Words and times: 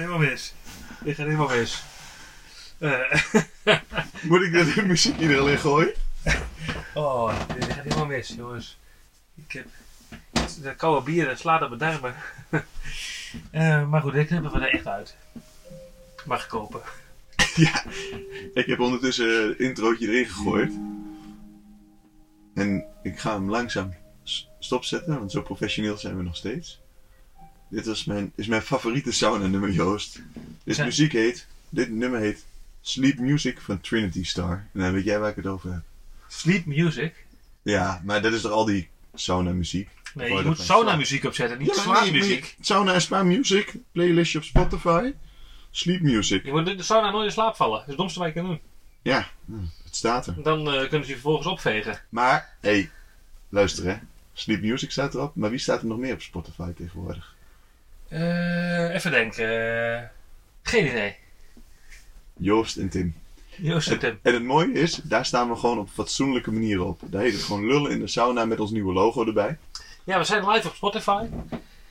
Helemaal 0.00 0.28
mis. 0.28 0.54
Dit 1.04 1.14
gaat 1.14 1.26
helemaal 1.26 1.48
mis. 1.48 1.82
Eh, 2.78 3.22
Moet 4.28 4.42
ik 4.42 4.52
de 4.52 4.82
muziek 4.86 5.20
er 5.20 5.38
al 5.38 5.48
in 5.48 5.58
gooien? 5.58 5.94
oh, 6.94 7.46
dit 7.54 7.64
gaat 7.64 7.84
helemaal 7.84 8.06
mis, 8.06 8.28
jongens. 8.28 8.78
Ik 9.34 9.52
heb... 9.52 9.66
Dat 10.62 10.76
koude 10.76 11.04
bier, 11.04 11.24
dat 11.24 11.38
slaat 11.38 11.62
op 11.62 11.68
mijn 11.68 11.80
darmen. 11.80 12.14
Eh, 13.50 13.88
maar 13.88 14.00
goed, 14.00 14.12
dit 14.12 14.26
knippen 14.26 14.52
we 14.52 14.58
er 14.58 14.72
echt 14.72 14.86
uit. 14.86 15.16
Mag 16.24 16.46
kopen. 16.46 16.80
Ja, 17.54 17.84
ik 18.54 18.66
heb 18.66 18.80
ondertussen 18.80 19.48
het 19.48 19.58
introotje 19.58 20.08
erin 20.08 20.26
gegooid. 20.26 20.72
En 22.54 22.84
ik 23.02 23.18
ga 23.18 23.32
hem 23.32 23.50
langzaam 23.50 23.94
stopzetten, 24.58 25.18
want 25.18 25.32
zo 25.32 25.42
professioneel 25.42 25.96
zijn 25.96 26.16
we 26.16 26.22
nog 26.22 26.36
steeds. 26.36 26.79
Dit 27.70 27.86
was 27.86 28.04
mijn, 28.04 28.32
is 28.34 28.46
mijn 28.46 28.62
favoriete 28.62 29.12
sauna 29.12 29.46
nummer, 29.46 29.70
Joost. 29.70 30.20
Dit 30.64 30.74
Zijn- 30.74 30.86
muziek 30.86 31.12
heet, 31.12 31.46
dit 31.68 31.90
nummer 31.90 32.20
heet 32.20 32.44
Sleep 32.80 33.18
Music 33.18 33.60
van 33.60 33.80
Trinity 33.80 34.24
Star. 34.24 34.66
En 34.72 34.80
dan 34.80 34.92
weet 34.92 35.04
jij 35.04 35.18
waar 35.18 35.30
ik 35.30 35.36
het 35.36 35.46
over 35.46 35.72
heb. 35.72 35.82
Sleep 36.28 36.64
music. 36.66 37.14
Ja, 37.62 38.00
maar 38.04 38.22
dat 38.22 38.32
is 38.32 38.40
toch 38.40 38.52
al 38.52 38.64
die 38.64 38.88
sauna 39.14 39.50
muziek? 39.52 39.88
Nee, 40.14 40.32
je 40.34 40.42
moet 40.44 40.58
sauna 40.60 40.96
muziek 40.96 41.24
opzetten, 41.24 41.58
niet 41.58 41.74
Ja, 41.74 41.82
slaapmuziek. 41.82 42.40
nee, 42.40 42.54
Sauna 42.60 42.92
en 42.94 43.00
spa 43.00 43.22
music, 43.22 43.74
playlistje 43.92 44.38
op 44.38 44.44
Spotify. 44.44 45.12
Sleep 45.70 46.00
music. 46.00 46.44
Je 46.44 46.50
moet 46.50 46.68
in 46.68 46.76
de 46.76 46.82
sauna 46.82 47.10
nooit 47.10 47.26
in 47.26 47.32
slaap 47.32 47.56
vallen. 47.56 47.72
Dat 47.72 47.82
is 47.82 47.86
het 47.88 47.96
domste 47.96 48.18
wat 48.18 48.28
je 48.28 48.34
kan 48.34 48.44
doen. 48.44 48.60
Ja, 49.02 49.28
het 49.84 49.96
staat 49.96 50.26
er. 50.26 50.42
Dan 50.42 50.58
eh, 50.72 50.78
kunnen 50.80 50.90
ze 51.04 51.06
je 51.06 51.12
vervolgens 51.12 51.46
opvegen. 51.46 52.00
Maar, 52.08 52.56
hé, 52.60 52.70
hey, 52.70 52.90
luister 53.48 53.84
hè. 53.84 53.96
Sleep 54.32 54.62
Music 54.62 54.90
staat 54.90 55.14
erop, 55.14 55.34
maar 55.36 55.50
wie 55.50 55.58
staat 55.58 55.80
er 55.80 55.86
nog 55.86 55.98
meer 55.98 56.12
op 56.14 56.22
Spotify 56.22 56.72
tegenwoordig? 56.72 57.34
Eh, 58.10 58.94
even 58.94 59.10
denken. 59.10 60.10
Geen 60.62 60.86
idee. 60.86 61.16
Joost 62.36 62.76
en 62.76 62.88
Tim. 62.88 63.14
Joost 63.56 63.90
en 63.90 63.98
Tim. 63.98 64.18
En 64.22 64.34
het 64.34 64.42
mooie 64.42 64.72
is, 64.72 64.94
daar 64.94 65.26
staan 65.26 65.48
we 65.48 65.56
gewoon 65.56 65.78
op 65.78 65.86
een 65.86 65.92
fatsoenlijke 65.92 66.52
manier 66.52 66.82
op. 66.82 67.00
Daar 67.04 67.22
heet 67.22 67.32
het 67.32 67.42
gewoon 67.42 67.66
lullen 67.66 67.90
in 67.90 68.00
de 68.00 68.06
sauna 68.06 68.44
met 68.44 68.60
ons 68.60 68.70
nieuwe 68.70 68.92
logo 68.92 69.26
erbij. 69.26 69.58
Ja, 70.04 70.18
we 70.18 70.24
zijn 70.24 70.48
live 70.48 70.68
op 70.68 70.74
Spotify. 70.74 71.26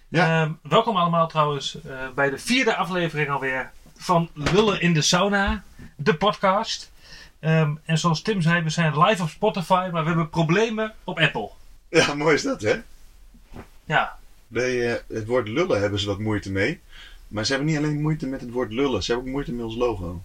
Ja. 0.08 0.42
Ehm, 0.42 0.52
welkom 0.62 0.98
allemaal 0.98 1.28
trouwens 1.28 1.82
eh, 1.82 2.10
bij 2.16 2.30
de 2.30 2.38
vierde 2.38 2.76
aflevering 2.76 3.30
alweer 3.30 3.72
van 3.96 4.30
Lullen 4.34 4.82
in 4.82 4.94
de 4.94 5.02
Sauna, 5.02 5.64
de 5.96 6.16
podcast. 6.16 6.92
Ehm, 7.40 7.76
en 7.84 7.98
zoals 7.98 8.22
Tim 8.22 8.42
zei, 8.42 8.64
we 8.64 8.70
zijn 8.70 9.00
live 9.00 9.22
op 9.22 9.30
Spotify, 9.30 9.90
maar 9.92 10.02
we 10.02 10.08
hebben 10.08 10.30
problemen 10.30 10.94
op 11.04 11.20
Apple. 11.20 11.50
Ja, 11.90 12.14
mooi 12.14 12.36
is 12.36 12.44
dat 12.44 12.62
hè. 12.62 12.82
Ja, 13.86 14.19
Bij 14.50 14.94
eh, 14.94 15.00
het 15.08 15.26
woord 15.26 15.48
lullen 15.48 15.80
hebben 15.80 16.00
ze 16.00 16.08
wat 16.08 16.20
moeite 16.20 16.52
mee. 16.52 16.80
Maar 17.28 17.46
ze 17.46 17.52
hebben 17.52 17.70
niet 17.70 17.78
alleen 17.78 18.02
moeite 18.02 18.28
met 18.28 18.42
het 18.42 18.52
woord 18.52 18.72
lullen, 18.72 19.04
ze 19.04 19.12
hebben 19.12 19.28
ook 19.28 19.34
moeite 19.34 19.54
met 19.54 19.66
ons 19.66 19.76
logo. 19.76 20.24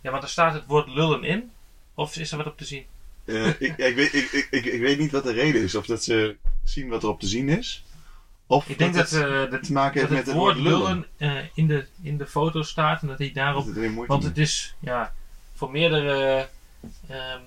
ja 0.00 0.10
want 0.10 0.22
er 0.22 0.28
staat 0.28 0.54
het 0.54 0.66
woord 0.66 0.88
lullen 0.88 1.24
in. 1.24 1.50
Of 1.94 2.16
is 2.16 2.30
er 2.30 2.36
wat 2.36 2.46
op 2.46 2.58
te 2.58 2.64
zien? 2.64 2.84
Eh, 3.24 3.46
ik, 3.46 3.76
ik, 3.76 3.94
weet, 3.94 4.14
ik, 4.14 4.46
ik, 4.64 4.80
weet 4.80 4.98
niet 4.98 5.10
wat 5.10 5.24
de 5.24 5.32
reden 5.32 5.62
is. 5.62 5.74
Of 5.74 5.86
dat 5.86 6.04
ze 6.04 6.36
zien 6.64 6.88
wat 6.88 7.02
er 7.02 7.08
op 7.08 7.20
te 7.20 7.26
zien 7.26 7.48
is. 7.48 7.84
Of 8.46 8.68
Ik 8.68 8.78
denk 8.78 8.94
dat, 8.94 9.10
het 9.10 9.22
eh, 9.22 9.50
dat, 9.50 9.62
te 9.62 9.72
maken 9.72 10.00
heeft 10.00 10.12
met 10.12 10.26
het 10.26 10.34
woord 10.34 10.54
woord 10.54 10.68
lullen. 10.68 11.06
lullen 11.18 11.50
in, 11.54 11.66
de, 11.66 11.86
in 12.02 12.16
de 12.16 12.26
foto 12.26 12.62
staat 12.62 13.02
en 13.02 13.08
dat 13.08 13.18
hij 13.18 13.26
Dat 13.26 13.36
daarop... 13.36 13.66
het 13.66 14.06
Want 14.06 14.24
het 14.24 14.38
is 14.38 14.74
ja, 14.78 15.12
voor 15.54 15.70
meerdere... 15.70 16.48
ehm, 17.08 17.40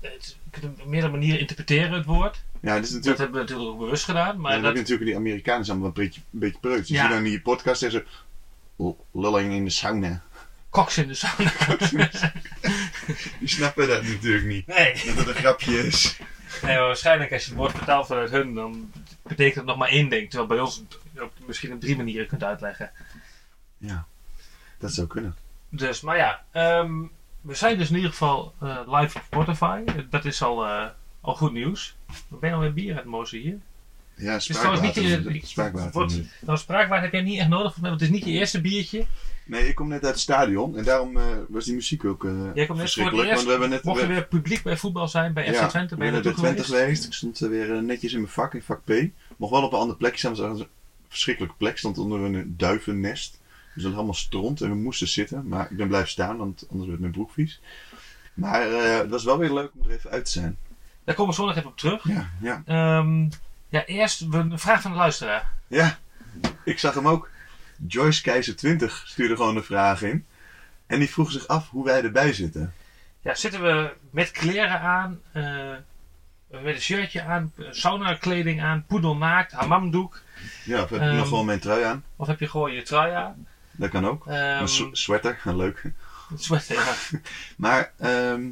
het, 0.00 0.36
je 0.44 0.60
kunt 0.60 0.80
op 0.80 0.86
meerdere 0.86 1.12
manieren 1.12 1.40
interpreteren 1.40 1.92
het 1.92 2.06
woord. 2.06 2.42
Ja, 2.60 2.74
dit 2.74 2.84
is 2.84 2.90
Dat 2.90 2.96
natuurlijk 3.04 3.18
hebben 3.18 3.40
we 3.40 3.46
natuurlijk 3.46 3.70
ook 3.70 3.78
bewust 3.78 4.04
gedaan. 4.04 4.24
Maar 4.26 4.36
Maar 4.40 4.52
dan 4.52 4.64
heb 4.64 4.74
dat, 4.74 4.74
je 4.74 4.80
natuurlijk 4.80 5.08
die 5.10 5.16
Amerikanen 5.16 5.64
zijn 5.64 5.76
allemaal 5.80 5.96
een 5.96 6.04
beetje, 6.04 6.20
een 6.32 6.38
beetje 6.38 6.58
preuts. 6.60 6.86
Die 6.88 6.96
Ja. 6.96 7.02
zien 7.02 7.10
dan 7.10 7.24
in 7.24 7.30
die 7.30 7.40
podcast 7.40 7.80
zeggen 7.80 8.00
ze... 8.76 8.84
"L- 8.84 9.18
Lulling 9.20 9.52
in 9.52 9.64
de 9.64 9.70
sauna. 9.70 10.22
koks 10.70 10.98
in 10.98 11.08
de 11.08 11.14
sauna. 11.14 11.52
Die 13.38 13.48
snappen 13.48 13.88
dat 13.88 14.02
natuurlijk 14.02 14.44
niet. 14.44 14.66
nee. 14.66 14.92
Dat 15.06 15.14
het 15.16 15.26
een 15.28 15.34
grapje 15.34 15.86
is. 15.86 16.16
nee, 16.62 16.76
maar 16.76 16.86
waarschijnlijk 16.86 17.32
als 17.32 17.42
je 17.42 17.48
het 17.48 17.58
woord 17.58 17.72
vertaalt 17.76 18.06
vanuit 18.06 18.30
hun, 18.30 18.54
dan 18.54 18.92
betekent 19.22 19.54
het 19.54 19.64
nog 19.64 19.76
maar 19.76 19.88
één 19.88 20.08
ding. 20.08 20.28
Terwijl 20.30 20.48
bij 20.48 20.60
ons 20.60 20.76
het 20.76 21.20
ook 21.22 21.32
misschien 21.46 21.72
op 21.72 21.80
drie 21.80 21.96
manieren 21.96 22.26
kunt 22.26 22.44
uitleggen. 22.44 22.90
Ja, 23.78 24.06
dat 24.78 24.92
zou 24.92 25.06
kunnen. 25.06 25.36
Dus, 25.68 26.00
maar 26.00 26.16
ja, 26.16 26.44
ehm, 26.52 26.92
we 27.40 27.54
zijn 27.54 27.78
dus 27.78 27.88
in 27.90 27.96
ieder 27.96 28.10
geval 28.10 28.54
eh, 28.60 28.78
live 28.86 29.18
op 29.18 29.24
Spotify. 29.24 29.82
Dat 30.10 30.24
is 30.24 30.42
al, 30.42 30.66
eh, 30.66 30.86
al 31.20 31.34
goed 31.36 31.52
nieuws. 31.52 31.96
We 32.28 32.36
zijn 32.40 32.52
alweer 32.52 32.72
bier 32.72 32.90
aan 32.90 32.96
het 32.96 33.06
mozen 33.06 33.38
hier. 33.40 33.58
Ja, 34.16 34.32
niet 34.32 34.42
spraakwater. 34.42 35.02
je- 35.02 35.40
spraakwater. 35.44 35.92
Wordt- 35.92 36.20
Nou, 36.68 36.94
heb 37.00 37.12
jij 37.12 37.22
niet 37.22 37.38
echt 37.38 37.48
nodig, 37.48 37.74
want 37.76 37.92
het 37.92 38.02
is 38.02 38.08
niet 38.08 38.24
je 38.24 38.30
eerste 38.30 38.60
biertje. 38.60 39.06
Nee, 39.46 39.68
ik 39.68 39.74
kom 39.74 39.88
net 39.88 40.02
uit 40.04 40.12
het 40.12 40.20
stadion. 40.22 40.76
En 40.76 40.84
daarom 40.84 41.16
eh, 41.16 41.24
was 41.48 41.64
die 41.64 41.74
muziek 41.74 42.04
ook 42.04 42.24
eh 42.24 42.30
Jij 42.30 42.40
komt 42.40 42.54
net 42.54 42.66
voor 42.66 42.74
het 42.76 42.80
verschrikkelijk. 42.80 43.28
eerst, 43.28 43.34
Want 43.34 43.44
we 43.44 43.50
hebben 43.50 43.70
net... 43.70 43.84
mocht 43.84 44.00
je 44.00 44.06
we- 44.06 44.12
weer 44.12 44.26
publiek 44.26 44.62
bij 44.62 44.76
voetbal 44.76 45.08
zijn, 45.08 45.32
bij 45.32 45.46
FC 45.48 45.54
ja, 45.54 45.66
Twente, 45.66 45.96
ben 45.96 46.06
je 46.06 46.12
naartoe 46.12 46.30
naar 46.32 46.40
Twente 46.40 46.64
geweest? 46.64 47.04
Ik 47.04 47.12
stond 47.12 47.40
eh, 47.40 47.48
weer 47.48 47.74
eh, 47.74 47.80
netjes 47.82 48.12
in 48.12 48.20
mijn 48.20 48.32
vak, 48.32 48.54
in 48.54 48.62
vak 48.62 48.84
P. 48.84 48.92
Mocht 49.36 49.52
wel 49.52 49.62
op 49.62 49.72
een 49.72 49.78
andere 49.78 49.98
plekje 49.98 50.18
staan, 50.18 50.36
was 50.36 50.60
een 50.60 50.66
verschrikkelijke 51.08 51.56
plek. 51.58 51.78
Stond 51.78 51.98
onder 51.98 52.20
een 52.20 52.54
duivennest. 52.56 53.40
Dus 53.74 53.82
dat 53.82 53.94
allemaal 53.94 54.14
stront 54.14 54.60
en 54.60 54.68
we 54.68 54.74
moesten 54.76 55.08
zitten. 55.08 55.48
Maar 55.48 55.70
ik 55.70 55.76
ben 55.76 55.88
blijven 55.88 56.10
staan, 56.10 56.36
want 56.36 56.66
anders 56.70 56.88
werd 56.88 57.00
mijn 57.00 57.12
broek 57.12 57.30
vies. 57.30 57.60
Maar 58.34 58.72
eh, 58.72 58.98
het 58.98 59.10
was 59.10 59.24
wel 59.24 59.38
weer 59.38 59.52
leuk 59.52 59.70
om 59.78 59.88
er 59.90 59.96
even 59.96 60.10
uit 60.10 60.24
te 60.24 60.30
zijn. 60.30 60.56
Daar 61.04 61.14
komen 61.14 61.34
we 61.34 61.40
zo 61.40 61.46
nog 61.46 61.56
even 61.56 61.68
op 61.70 61.76
terug. 61.78 62.04
Ja, 62.08 62.28
ja. 62.40 62.62
Ehm, 62.66 63.28
ja, 63.68 63.84
eerst 63.84 64.20
een 64.30 64.58
vraag 64.58 64.80
van 64.82 64.90
de 64.90 64.96
luisteraar. 64.96 65.50
Ja, 65.66 65.98
ik 66.64 66.78
zag 66.78 66.94
hem 66.94 67.08
ook. 67.08 67.28
Joyce 67.86 68.22
Keizer 68.22 68.56
20 68.56 69.02
stuurde 69.06 69.36
gewoon 69.36 69.56
een 69.56 69.64
vraag 69.64 70.02
in. 70.02 70.26
En 70.86 70.98
die 70.98 71.10
vroeg 71.10 71.30
zich 71.32 71.46
af 71.48 71.68
hoe 71.70 71.84
wij 71.84 72.02
erbij 72.02 72.32
zitten. 72.32 72.74
Ja, 73.20 73.34
zitten 73.34 73.62
we 73.62 73.92
met 74.10 74.30
kleren 74.30 74.80
aan, 74.80 75.20
eh, 75.32 75.42
met 76.48 76.74
een 76.74 76.80
shirtje 76.80 77.22
aan, 77.22 77.52
sauna 77.70 78.14
kleding 78.14 78.62
aan, 78.62 78.84
poedelnaakt, 78.86 79.52
hammamdoek? 79.52 80.22
Ja, 80.64 80.82
of 80.82 80.90
heb 80.90 81.00
je 81.00 81.06
Ehm. 81.06 81.16
nog 81.16 81.28
gewoon 81.28 81.44
mijn 81.46 81.60
trui 81.60 81.82
aan? 81.82 82.04
Of 82.16 82.26
heb 82.26 82.40
je 82.40 82.48
gewoon 82.48 82.72
je 82.72 82.82
trui 82.82 83.12
aan? 83.14 83.46
Dat 83.70 83.90
kan 83.90 84.06
ook. 84.06 84.26
Ehm, 84.26 84.60
een 84.60 84.68
s- 84.68 84.88
sweater, 84.92 85.40
leuk. 85.56 85.82
een 86.30 86.38
sweater, 86.38 86.74
ja. 86.76 86.94
Maar 87.56 87.92
ehm, 87.98 88.42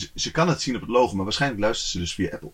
ze, 0.00 0.10
ze 0.14 0.30
kan 0.30 0.48
het 0.48 0.62
zien 0.62 0.74
op 0.74 0.80
het 0.80 0.90
logo, 0.90 1.14
maar 1.14 1.24
waarschijnlijk 1.24 1.60
luistert 1.60 1.90
ze 1.90 1.98
dus 1.98 2.14
via 2.14 2.30
Apple. 2.32 2.50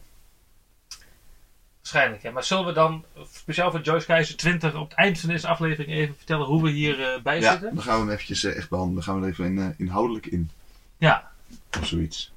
Waarschijnlijk, 1.81 2.23
ja. 2.23 2.31
Maar 2.31 2.45
zullen 2.45 2.67
we 2.67 2.73
dan 2.73 3.05
speciaal 3.33 3.71
voor 3.71 3.81
Joyce 3.81 4.07
Keizer 4.07 4.37
20 4.37 4.75
op 4.75 4.89
het 4.89 4.99
eind 4.99 5.21
van 5.21 5.29
deze 5.29 5.49
aflevering 5.49 5.93
even 5.93 6.17
vertellen 6.17 6.47
hoe 6.47 6.63
we 6.63 6.71
hier 6.71 7.03
eh, 7.15 7.23
bij 7.23 7.41
Ja, 7.41 7.51
zitten? 7.51 7.75
dan 7.75 7.85
gaan 7.85 7.95
we 7.95 8.01
hem 8.01 8.11
eventjes 8.11 8.45
eh, 8.45 8.57
echt 8.57 8.69
behandelen. 8.69 9.05
Dan 9.05 9.13
gaan 9.13 9.21
we 9.21 9.27
er 9.27 9.33
even 9.33 9.45
in, 9.45 9.59
eh, 9.59 9.69
inhoudelijk 9.79 10.27
in. 10.27 10.51
Ja. 10.97 11.31
Of 11.81 11.87
zoiets. 11.87 12.33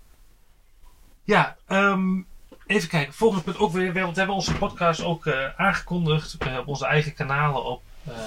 Ja, 1.24 1.58
ehm, 1.68 2.22
even 2.66 2.90
kijken. 2.90 3.14
Volgende 3.14 3.44
punt 3.44 3.58
ook 3.58 3.72
weer, 3.72 3.94
want 3.94 4.12
we 4.12 4.18
hebben 4.18 4.36
onze 4.36 4.54
podcast 4.56 5.04
ook 5.04 5.28
aangekondigd 5.58 6.38
op 6.60 6.68
onze 6.68 6.86
eigen 6.86 7.14
kanalen 7.14 7.64
op 7.64 7.82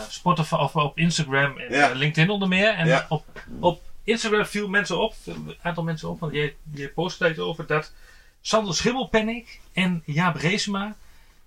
Spotify 0.09 0.54
of 0.54 0.76
op 0.76 0.98
Instagram 0.98 1.59
en 1.59 1.72
Ja. 1.72 1.92
LinkedIn 1.92 2.31
onder 2.31 2.48
meer. 2.48 2.75
En 2.75 2.87
Ja. 2.87 3.06
op, 3.09 3.26
op 3.60 3.82
Instagram 4.04 4.44
viel 4.44 4.68
mensen 4.68 5.00
op, 5.00 5.14
een 5.24 5.56
aantal 5.62 5.82
mensen 5.82 6.08
op, 6.08 6.20
want 6.20 6.32
jij, 6.32 6.56
jij 6.74 6.88
post 6.88 7.14
steeds 7.14 7.38
over 7.38 7.66
dat 7.66 7.92
Sander 8.40 8.74
Schimmelpennik 8.74 9.60
en 9.72 10.02
Jaap 10.06 10.36
Reesema, 10.36 10.96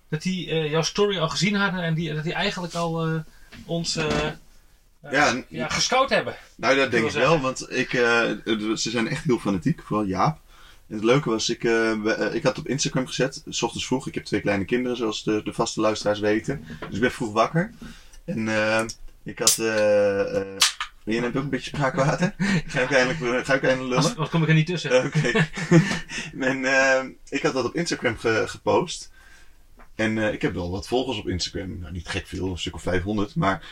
dat 0.10 0.22
die 0.22 0.50
eh, 0.50 0.70
jouw 0.70 0.82
story 0.82 1.18
al 1.18 1.30
gezien 1.30 1.56
hadden 1.56 1.82
en 1.82 1.94
die, 1.94 2.14
dat 2.14 2.24
die 2.24 2.34
eigenlijk 2.34 2.74
al 2.74 3.06
eh, 3.06 3.20
ons 3.66 3.96
eh, 3.96 4.08
Ja, 5.12 5.44
ja, 5.48 5.68
gescout 5.70 6.10
hebben. 6.10 6.36
Nou, 6.56 6.76
dat 6.76 6.92
denk 6.92 7.06
ik 7.06 7.12
wel, 7.12 7.40
want 7.40 7.72
ik, 7.72 7.90
ze 7.90 8.90
zijn 8.90 9.08
echt 9.08 9.24
heel 9.24 9.40
fanatiek, 9.40 9.82
vooral 9.82 10.06
Jaap. 10.06 10.40
En 10.88 10.96
het 10.96 11.04
leuke 11.04 11.30
was, 11.30 11.50
ik, 11.50 11.64
ik 12.34 12.44
had 12.44 12.58
op 12.58 12.68
Instagram 12.68 13.08
gezet, 13.08 13.44
s 13.50 13.62
ochtends 13.62 13.86
vroeg. 13.86 14.08
Ik 14.08 14.14
heb 14.16 14.24
twee 14.24 14.42
kleine 14.42 14.66
kinderen, 14.66 14.98
zoals 14.98 15.24
de, 15.24 15.42
de 15.44 15.54
vaste 15.54 15.82
luisteraars 15.82 16.20
weten. 16.20 16.66
Dus 16.80 16.96
ik 16.96 17.02
ben 17.02 17.12
vroeg 17.12 17.34
wakker. 17.34 17.74
En 18.26 18.50
ik 19.24 19.40
had... 19.40 19.58
je 21.14 21.20
neemt 21.22 21.36
ook 21.38 21.44
een 21.44 21.50
beetje 21.50 21.70
spraakwater? 21.76 22.34
Ga 22.66 22.82
ik 22.82 22.92
eindelijk, 22.92 23.46
ga 23.46 23.54
ik 23.54 23.64
eindelijk 23.64 23.96
lullen? 23.96 24.16
Wat 24.18 24.30
kom 24.30 24.42
ik 24.44 24.48
er 24.48 24.54
niet 24.54 24.66
tussen? 24.66 25.06
Oké. 25.06 25.32
en 26.40 26.66
eh, 26.66 27.04
ik 27.30 27.42
had 27.42 27.54
dat 27.54 27.66
op 27.66 27.76
Instagram 27.76 28.18
ge- 28.18 28.44
gepost. 28.48 29.12
En 29.96 30.18
eh, 30.18 30.34
ik 30.34 30.42
heb 30.42 30.54
wel 30.54 30.72
wat 30.72 30.88
volgers 30.88 31.18
op 31.18 31.28
Instagram. 31.28 31.80
Nou, 31.80 31.92
niet 31.94 32.08
gek 32.08 32.28
veel, 32.28 32.52
een 32.52 32.58
stuk 32.58 32.76
of 32.76 32.82
500. 32.82 33.36
Maar 33.36 33.64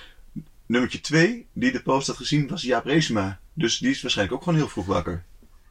nummertje 0.66 1.02
2, 1.02 1.46
die 1.54 1.72
de 1.72 1.82
post 1.82 2.08
had 2.08 2.18
gezien, 2.18 2.48
was 2.48 2.62
Jaap 2.62 2.86
Reesema. 2.86 3.40
Dus 3.54 3.78
die 3.78 3.90
is 3.90 4.02
waarschijnlijk 4.02 4.38
ook 4.38 4.44
gewoon 4.44 4.60
heel 4.60 4.70
vroeg 4.70 4.86
wakker. 4.86 5.24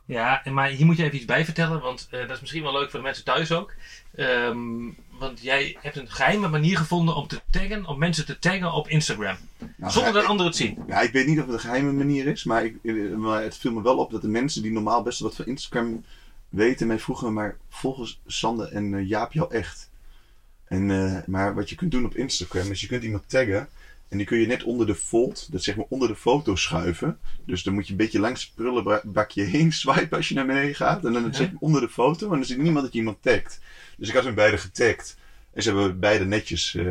Ja, 0.04 0.44
en 0.44 0.54
maar 0.54 0.68
hier 0.68 0.86
moet 0.86 0.96
je 0.96 1.02
even 1.02 1.16
iets 1.16 1.24
bij 1.24 1.44
vertellen, 1.44 1.80
want 1.80 2.08
eh, 2.10 2.20
dat 2.20 2.30
is 2.30 2.40
misschien 2.40 2.62
wel 2.62 2.72
leuk 2.72 2.90
voor 2.90 2.98
de 2.98 3.04
mensen 3.04 3.24
thuis 3.24 3.52
ook. 3.52 3.72
Ehm, 4.14 4.88
want 5.22 5.40
jij 5.40 5.76
hebt 5.80 5.96
een 5.96 6.10
geheime 6.10 6.48
manier 6.48 6.76
gevonden 6.76 7.14
om 7.14 7.26
te 7.26 7.40
taggen, 7.50 7.86
om 7.86 7.98
mensen 7.98 8.26
te 8.26 8.38
taggen 8.38 8.72
op 8.72 8.88
Instagram. 8.88 9.36
Nou, 9.76 9.92
zonder 9.92 10.12
dat 10.12 10.24
anderen 10.24 10.46
het 10.46 10.56
zien. 10.56 10.78
Ja, 10.86 11.00
ik 11.00 11.12
weet 11.12 11.26
niet 11.26 11.38
of 11.38 11.44
het 11.44 11.54
een 11.54 11.60
geheime 11.60 11.92
manier 11.92 12.26
is, 12.26 12.44
maar, 12.44 12.64
ik, 12.64 12.76
eh, 12.82 13.14
maar 13.14 13.42
het 13.42 13.56
viel 13.56 13.72
me 13.72 13.82
wel 13.82 13.98
op 13.98 14.10
dat 14.10 14.22
de 14.22 14.28
mensen 14.28 14.62
die 14.62 14.72
normaal 14.72 15.02
best 15.02 15.18
wel 15.18 15.28
wat 15.28 15.36
van 15.36 15.46
Instagram 15.46 16.04
weten, 16.48 16.86
mij 16.86 16.98
vroegen, 16.98 17.32
maar 17.32 17.56
volgens 17.68 18.20
Sander 18.26 18.72
en 18.72 18.94
eh, 18.94 19.08
Jaap 19.08 19.32
jou 19.32 19.54
echt? 19.54 19.90
En, 20.64 20.90
eh, 20.90 21.26
maar 21.26 21.54
wat 21.54 21.70
je 21.70 21.76
kunt 21.76 21.90
doen 21.90 22.04
op 22.04 22.16
Instagram 22.16 22.70
is 22.70 22.80
je 22.80 22.86
kunt 22.86 23.02
iemand 23.02 23.28
taggen 23.28 23.68
En 24.12 24.18
die 24.18 24.26
kun 24.26 24.38
je 24.38 24.46
net 24.46 24.62
onder 24.62 24.86
de 24.86 24.94
fold, 24.94 25.52
dat 25.52 25.62
zeg 25.62 25.76
maar 25.76 25.84
onder 25.88 26.08
de 26.08 26.16
foto 26.16 26.56
schuiven. 26.56 27.18
Dus 27.46 27.62
dan 27.62 27.74
moet 27.74 27.84
je 27.86 27.90
een 27.90 27.98
beetje 27.98 28.20
langs 28.20 28.42
het 28.42 28.54
prullenbakje 28.54 29.42
heen 29.42 29.72
swipen 29.72 30.16
als 30.16 30.28
je 30.28 30.34
naar 30.34 30.46
beneden 30.46 30.74
gaat. 30.74 31.04
En 31.04 31.12
dan 31.12 31.22
Ja. 31.24 31.32
zeg 31.32 31.46
maar 31.50 31.60
onder 31.60 31.80
de 31.80 31.88
foto. 31.88 32.26
En 32.30 32.36
dan 32.36 32.44
ziet 32.44 32.58
niemand 32.58 32.84
dat 32.84 32.92
je 32.92 32.98
iemand 32.98 33.22
tagt. 33.22 33.60
Dus 33.96 34.08
ik 34.08 34.14
had 34.14 34.24
hun 34.24 34.34
beide 34.34 34.58
getagd. 34.58 35.16
En 35.54 35.62
ze 35.62 35.68
hebben 35.68 35.98
beide 36.00 36.24
netjes 36.24 36.74
eh, 36.74 36.84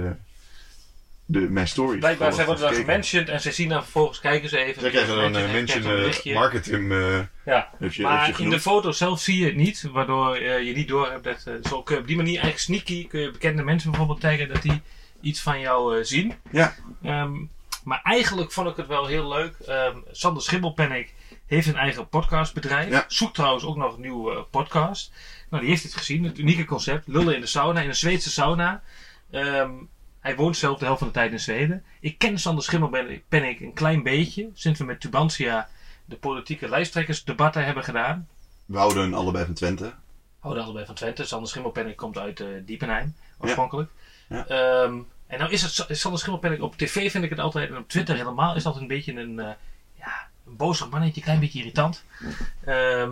de, 1.25 1.39
mijn 1.39 1.67
story. 1.67 1.97
Blijkbaar, 1.97 2.33
zij 2.33 2.45
worden 2.45 2.63
dan 2.63 2.73
gementiond 2.73 3.29
en 3.29 3.41
zij 3.41 3.51
zien 3.51 3.69
dan 3.69 3.81
vervolgens, 3.83 4.19
kijken 4.19 4.49
ze 4.49 4.57
even. 4.57 4.81
Zij 4.81 4.89
krijgen 4.89 5.15
dan 5.15 5.23
een 5.25 5.31
krijgen 5.31 5.51
mention 5.53 5.83
een 5.83 5.89
eh, 5.91 5.95
berichtje. 5.97 6.33
marketing. 6.33 6.91
eh 6.91 7.19
Ja, 7.45 7.69
heb 7.79 7.93
je, 7.93 8.03
maar 8.03 8.25
heb 8.25 8.37
je 8.37 8.43
in 8.43 8.49
de 8.49 8.59
foto 8.59 8.91
zelf 8.91 9.21
zie 9.21 9.37
je 9.39 9.45
het 9.45 9.55
niet, 9.55 9.81
waardoor 9.91 10.35
eh, 10.35 10.63
je 10.63 10.73
niet 10.73 10.87
door 10.87 11.11
hebt 11.11 11.23
dat. 11.23 11.43
eh, 11.47 11.53
zo 11.69 11.83
kun 11.83 11.95
je 11.95 12.01
op 12.01 12.07
die 12.07 12.15
manier 12.15 12.39
eigenlijk 12.41 12.63
sneaky 12.63 13.07
kun 13.07 13.19
je 13.21 13.31
bekende 13.31 13.63
mensen 13.63 13.89
bijvoorbeeld 13.89 14.19
taggen 14.21 14.47
dat 14.47 14.61
die 14.61 14.81
iets 15.21 15.41
van 15.41 15.59
jou 15.59 15.97
eh, 15.97 16.03
zien. 16.03 16.33
Ja. 16.51 16.75
Ehm, 17.03 17.33
maar 17.83 18.01
eigenlijk 18.03 18.51
vond 18.51 18.69
ik 18.69 18.75
het 18.75 18.87
wel 18.87 19.05
heel 19.05 19.27
leuk. 19.27 19.55
Ehm, 19.55 19.97
Sander 20.11 20.43
Schimmelpennik 20.43 21.13
heeft 21.45 21.67
een 21.67 21.75
eigen 21.75 22.09
podcastbedrijf. 22.09 22.89
Ja. 22.89 23.05
Zoekt 23.07 23.33
trouwens 23.33 23.63
ook 23.63 23.75
nog 23.75 23.95
een 23.95 24.01
nieuwe 24.01 24.35
eh, 24.35 24.41
podcast. 24.49 25.11
Nou, 25.49 25.61
die 25.61 25.71
heeft 25.71 25.83
het 25.83 25.95
gezien. 25.95 26.23
Het 26.23 26.37
unieke 26.37 26.65
concept. 26.65 27.07
Lullen 27.07 27.35
in 27.35 27.41
de 27.41 27.47
sauna, 27.47 27.81
in 27.81 27.89
een 27.89 27.95
Zweedse 27.95 28.31
sauna. 28.31 28.81
Ehm, 29.31 29.71
hij 30.19 30.35
woont 30.35 30.57
zelf 30.57 30.79
de 30.79 30.85
helft 30.85 30.99
van 30.99 31.07
de 31.07 31.13
tijd 31.13 31.31
in 31.31 31.39
Zweden. 31.39 31.83
Ik 31.99 32.17
ken 32.17 32.39
Sander 32.39 32.63
Schimmelpennik 32.63 33.59
een 33.59 33.73
klein 33.73 34.03
beetje. 34.03 34.49
Sinds 34.53 34.79
we 34.79 34.85
met 34.85 34.99
Tubantia 34.99 35.69
de 36.05 36.15
politieke 36.15 36.69
lijsttrekkersdebatten 36.69 37.65
hebben 37.65 37.83
gedaan. 37.83 38.27
We 38.65 38.77
houden 38.77 39.13
allebei 39.13 39.45
van 39.45 39.53
Twente. 39.53 39.93
Houden 40.39 40.63
allebei 40.63 40.85
van 40.85 40.95
Twente. 40.95 41.25
Sander 41.25 41.49
Schimmelpennik 41.49 41.95
komt 41.95 42.17
uit 42.17 42.39
eh, 42.39 42.47
Diepenheim, 42.65 43.15
oorspronkelijk. 43.39 43.89
Ja. 43.95 44.10
Ehm, 44.31 44.99
en 45.27 45.39
nou 45.39 45.51
is 45.51 45.61
het 45.61 45.71
Sa- 45.73 45.85
Sander 45.93 46.19
Schimmelpennik 46.19 46.61
op 46.61 46.77
tv 46.77 47.11
vind 47.11 47.23
ik 47.23 47.29
het 47.29 47.39
altijd, 47.39 47.69
en 47.69 47.77
op 47.77 47.89
Twitter 47.89 48.15
helemaal, 48.15 48.55
is 48.55 48.65
altijd 48.65 48.81
een 48.81 48.87
beetje 48.89 49.13
een, 49.13 49.39
eh 49.39 49.51
ja, 49.99 50.27
een 50.47 50.55
bozig 50.55 50.89
mannetje, 50.89 51.15
een 51.17 51.23
klein 51.23 51.39
beetje 51.39 51.59
irritant. 51.59 52.03
Ehm 52.65 53.11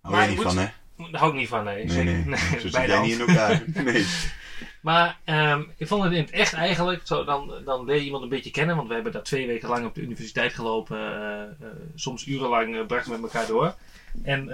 Hou 0.00 0.14
Maar 0.14 0.22
je 0.22 0.28
niet 0.28 0.36
moet- 0.36 0.46
van, 0.46 0.58
hè? 0.58 0.68
daar 1.10 1.20
hou 1.20 1.32
ik 1.32 1.38
niet 1.38 1.48
van, 1.48 1.64
nee. 1.64 1.76
Nee, 1.84 1.88
Zeker- 1.90 2.26
nee. 2.26 2.38
Zo 2.38 2.58
zit 2.58 2.72
jij 2.72 3.00
niet 3.00 3.18
in 3.18 3.28
elkaar. 3.28 3.62
Nee. 3.84 4.06
Maar 4.80 5.18
ehm, 5.24 5.62
ik 5.76 5.86
vond 5.88 6.04
het 6.04 6.12
in 6.12 6.20
het 6.20 6.30
echt 6.30 6.52
eigenlijk, 6.52 7.00
zo, 7.04 7.24
dan, 7.24 7.52
dan 7.64 7.84
leer 7.84 7.96
je 7.96 8.04
iemand 8.04 8.22
een 8.22 8.28
beetje 8.28 8.50
kennen, 8.50 8.76
want 8.76 8.88
we 8.88 8.94
hebben 8.94 9.12
daar 9.12 9.22
twee 9.22 9.46
weken 9.46 9.68
lang 9.68 9.86
op 9.86 9.94
de 9.94 10.00
universiteit 10.00 10.54
gelopen, 10.54 10.98
eh, 10.98 11.42
eh, 11.42 11.48
soms 11.94 12.26
urenlang 12.26 12.74
uh, 12.74 12.86
brachten 12.86 13.12
we 13.12 13.18
met 13.20 13.32
elkaar 13.32 13.48
door. 13.48 13.74
En 14.22 14.48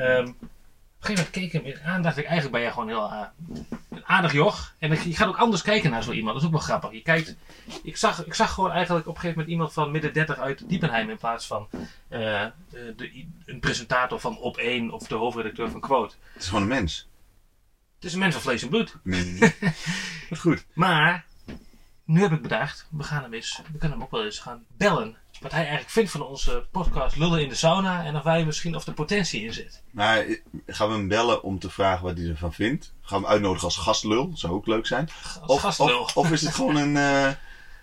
een 1.00 1.06
gegeven 1.06 1.30
moment 1.32 1.52
keek 1.52 1.62
ik 1.62 1.74
hem 1.82 1.92
aan, 1.94 2.02
dacht 2.02 2.16
ik 2.16 2.24
eigenlijk 2.24 2.52
ben 2.54 2.62
jij 2.62 2.72
gewoon 2.72 2.88
heel 2.88 3.12
een 3.90 4.06
aardig 4.06 4.32
joch. 4.32 4.74
En 4.78 4.92
ik- 4.92 5.00
je 5.02 5.16
gaat 5.16 5.28
ook 5.28 5.36
anders 5.36 5.62
kijken 5.62 5.90
naar 5.90 6.02
zo 6.02 6.12
iemand, 6.12 6.32
dat 6.32 6.40
is 6.42 6.46
ook 6.48 6.54
wel 6.54 6.64
grappig. 6.64 6.92
Je 6.92 7.02
kijkt, 7.02 7.36
ik 7.82 7.96
zag, 7.96 8.24
ik 8.26 8.34
zag 8.34 8.52
gewoon 8.52 8.70
eigenlijk 8.72 9.06
op 9.06 9.14
een 9.14 9.20
gegeven 9.20 9.38
moment 9.38 9.56
iemand 9.56 9.72
van 9.72 9.90
midden 9.90 10.12
30 10.12 10.38
uit 10.38 10.68
Diepenheim 10.68 11.10
in 11.10 11.16
plaats 11.18 11.46
van 11.46 11.68
eh, 12.08 12.46
de, 12.70 12.92
de- 12.96 13.26
een 13.46 13.60
presentator 13.60 14.20
van 14.20 14.38
Op 14.38 14.56
1 14.56 14.90
of 14.90 15.06
de 15.06 15.14
hoofdredacteur 15.14 15.70
van 15.70 15.80
Quote. 15.80 16.14
Het 16.32 16.42
is 16.42 16.48
gewoon 16.48 16.62
een 16.62 16.68
mens. 16.68 17.08
Het 17.94 18.04
is 18.04 18.12
een 18.12 18.18
mens 18.18 18.32
van 18.34 18.42
vlees 18.42 18.62
en 18.62 18.68
bloed. 18.68 18.96
Nee. 19.02 19.38
Wat 20.28 20.38
goed. 20.48 20.64
Maar 20.72 21.24
nu 22.04 22.20
heb 22.20 22.32
ik 22.32 22.42
bedacht, 22.42 22.86
we 22.90 23.02
gaan 23.02 23.22
hem 23.22 23.32
eens, 23.34 23.60
we 23.72 23.78
kunnen 23.78 23.90
hem 23.98 24.02
ook 24.06 24.10
wel 24.10 24.24
eens 24.24 24.38
gaan 24.38 24.64
bellen. 24.76 25.16
Wat 25.40 25.50
hij 25.50 25.60
eigenlijk 25.60 25.90
vindt 25.90 26.10
van 26.10 26.22
onze 26.22 26.66
podcast 26.70 27.16
Lullen 27.16 27.42
in 27.42 27.48
de 27.48 27.54
Sauna 27.54 28.04
en 28.04 28.16
of 28.16 28.22
wij 28.22 28.44
misschien 28.44 28.74
of 28.76 28.84
de 28.84 28.92
potentie 28.92 29.42
in 29.42 29.52
zit. 29.52 29.82
Maar 29.90 30.18
eh, 30.18 30.40
gaan 30.66 30.88
we 30.88 30.94
hem 30.94 31.08
bellen 31.08 31.42
om 31.42 31.58
te 31.58 31.70
vragen 31.70 32.04
wat 32.04 32.16
hij 32.18 32.26
ervan 32.28 32.52
vindt? 32.52 32.94
Gaan 33.02 33.18
we 33.20 33.24
hem 33.24 33.32
uitnodigen 33.34 33.64
als 33.64 33.76
gastlul? 33.76 34.30
Zou 34.34 34.52
ook 34.52 34.66
leuk 34.66 34.86
zijn. 34.86 35.08
Als 35.40 35.50
Of, 35.50 35.60
gastlul. 35.60 36.00
of, 36.00 36.16
of 36.16 36.30
is 36.30 36.42
het 36.42 36.54
gewoon 36.54 36.76
een, 36.76 36.96
eh, 36.96 37.32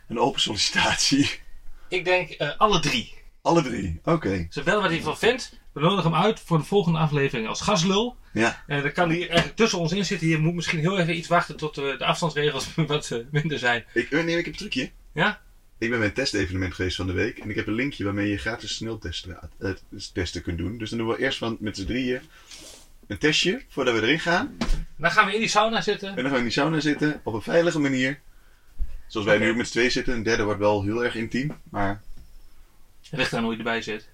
een 0.07 0.19
open 0.19 0.42
sollicitatie? 0.42 1.40
Ik 1.88 2.06
denk 2.06 2.30
eh, 2.30 2.50
alle 2.57 2.80
drie. 2.80 3.13
Alle 3.42 3.62
drie. 3.62 4.00
Oké. 4.04 4.48
Ze 4.50 4.63
bellen 4.63 4.81
wat 4.81 4.90
hij 4.90 5.00
ervan 5.00 5.18
vindt. 5.18 5.60
We 5.74 5.81
nodigen 5.81 6.12
hem 6.12 6.22
uit 6.22 6.40
voor 6.40 6.57
de 6.57 6.63
volgende 6.63 7.00
aflevering 7.00 7.48
als 7.48 7.62
gastlul. 7.62 8.18
Ja. 8.34 8.63
En 8.68 8.81
dan 8.81 8.92
kan 8.92 9.10
hij 9.10 9.19
eigenlijk 9.28 9.56
tussen 9.56 9.80
ons 9.80 9.92
in 9.92 10.06
zitten. 10.06 10.28
Je 10.28 10.38
moet 10.38 10.54
misschien 10.54 10.80
heel 10.80 10.98
even 11.00 11.18
iets 11.18 11.28
wachten 11.28 11.57
tot 11.57 11.75
de 11.75 12.06
afstandsregels 12.06 12.68
wat 12.88 13.24
minder 13.31 13.60
zijn. 13.60 13.86
Ik, 13.94 14.12
nee, 14.12 14.25
ik 14.38 14.46
heb 14.46 14.54
een 14.54 14.60
trucje. 14.60 14.92
Ja? 15.13 15.42
Ik 15.77 15.89
ben 15.89 16.00
bij 16.00 16.07
een 16.07 16.13
testevenement 16.13 16.74
geweest 16.74 16.95
van 16.95 17.07
de 17.07 17.13
week. 17.13 17.38
En 17.38 17.50
ik 17.50 17.56
heb 17.56 17.68
een 17.68 17.74
linkje 17.74 18.04
waarmee 18.04 18.30
je 18.30 18.38
gratis 18.38 18.75
sneltesten 18.75 19.39
eh, 19.60 19.72
testen 20.13 20.42
kunt 20.42 20.57
doen. 20.57 20.77
Dus 20.77 20.89
dan 20.89 21.00
doen 21.00 21.07
we 21.07 21.18
eerst 21.19 21.38
van, 21.38 21.57
met 21.60 21.77
z'n 21.77 21.86
drieën 21.86 22.22
een 23.07 23.18
testje 23.18 23.62
voordat 23.69 23.94
we 23.94 24.01
erin 24.01 24.19
gaan. 24.19 24.57
Dan 24.98 25.12
gaan 25.12 25.25
we 25.25 25.33
in 25.33 25.39
die 25.39 25.50
sauna 25.50 25.81
zitten. 25.81 26.10
En 26.10 26.16
dan 26.16 26.24
gaan 26.24 26.33
we 26.33 26.38
in 26.38 26.44
die 26.44 26.54
sauna 26.54 26.80
zitten 26.80 27.22
op 27.24 27.33
een 27.33 27.42
veilige 27.42 27.80
manier. 27.80 28.19
Zoals 29.07 29.27
wij 29.27 29.38
nu 29.38 29.50
ook 29.50 29.56
met 29.56 29.66
z'n 29.68 29.72
tweeën 29.72 29.92
zitten. 29.92 30.13
Een 30.13 30.24
derde 30.24 30.44
wordt 30.44 30.60
wel 30.60 30.83
heel 30.83 31.04
erg 31.04 31.16
intiem. 31.16 31.57
Maar 31.69 32.01
Ligt 33.12 33.33
aan 33.33 33.44
hoe 33.44 33.51
je 33.51 33.57
erbij 33.57 33.81
zit. 33.81 34.10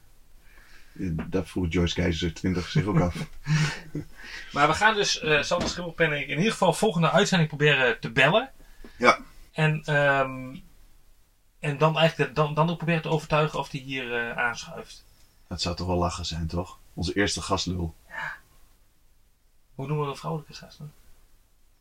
dat 1.29 1.49
vroeg 1.49 1.65
Joyce 1.69 1.95
Keizer 1.95 2.33
20 2.33 2.67
zich 2.67 2.85
ook 2.85 2.99
af. 2.99 3.15
Maar 4.51 4.67
we 4.67 4.73
gaan 4.73 4.95
dus 4.95 5.19
eh 5.19 5.41
Sander 5.41 5.69
Schimmelpenning 5.69 6.27
in 6.27 6.37
ieder 6.37 6.51
geval 6.51 6.73
volgende 6.73 7.11
uitzending 7.11 7.49
proberen 7.49 7.99
te 7.99 8.11
bellen. 8.11 8.51
Ja. 8.97 9.19
En, 9.51 9.81
ehm, 9.85 10.55
en 11.61 11.77
dan 11.77 11.97
eigenlijk 11.97 12.35
dan, 12.35 12.53
dan 12.53 12.69
ook 12.69 12.77
proberen 12.77 13.01
te 13.01 13.09
overtuigen 13.09 13.59
of 13.59 13.71
hij 13.71 13.79
hier 13.79 14.15
eh, 14.15 14.37
aanschuift. 14.37 15.03
Dat 15.47 15.61
zou 15.61 15.75
toch 15.75 15.87
wel 15.87 15.97
lachen 15.97 16.25
zijn, 16.25 16.47
toch? 16.47 16.79
Onze 16.93 17.13
eerste 17.13 17.41
gastlul. 17.41 17.95
Hoe 19.75 19.87
noemen 19.87 20.05
we 20.05 20.11
een 20.11 20.17
vrouwelijke 20.17 20.53
gast 20.53 20.77
dan? 20.77 20.91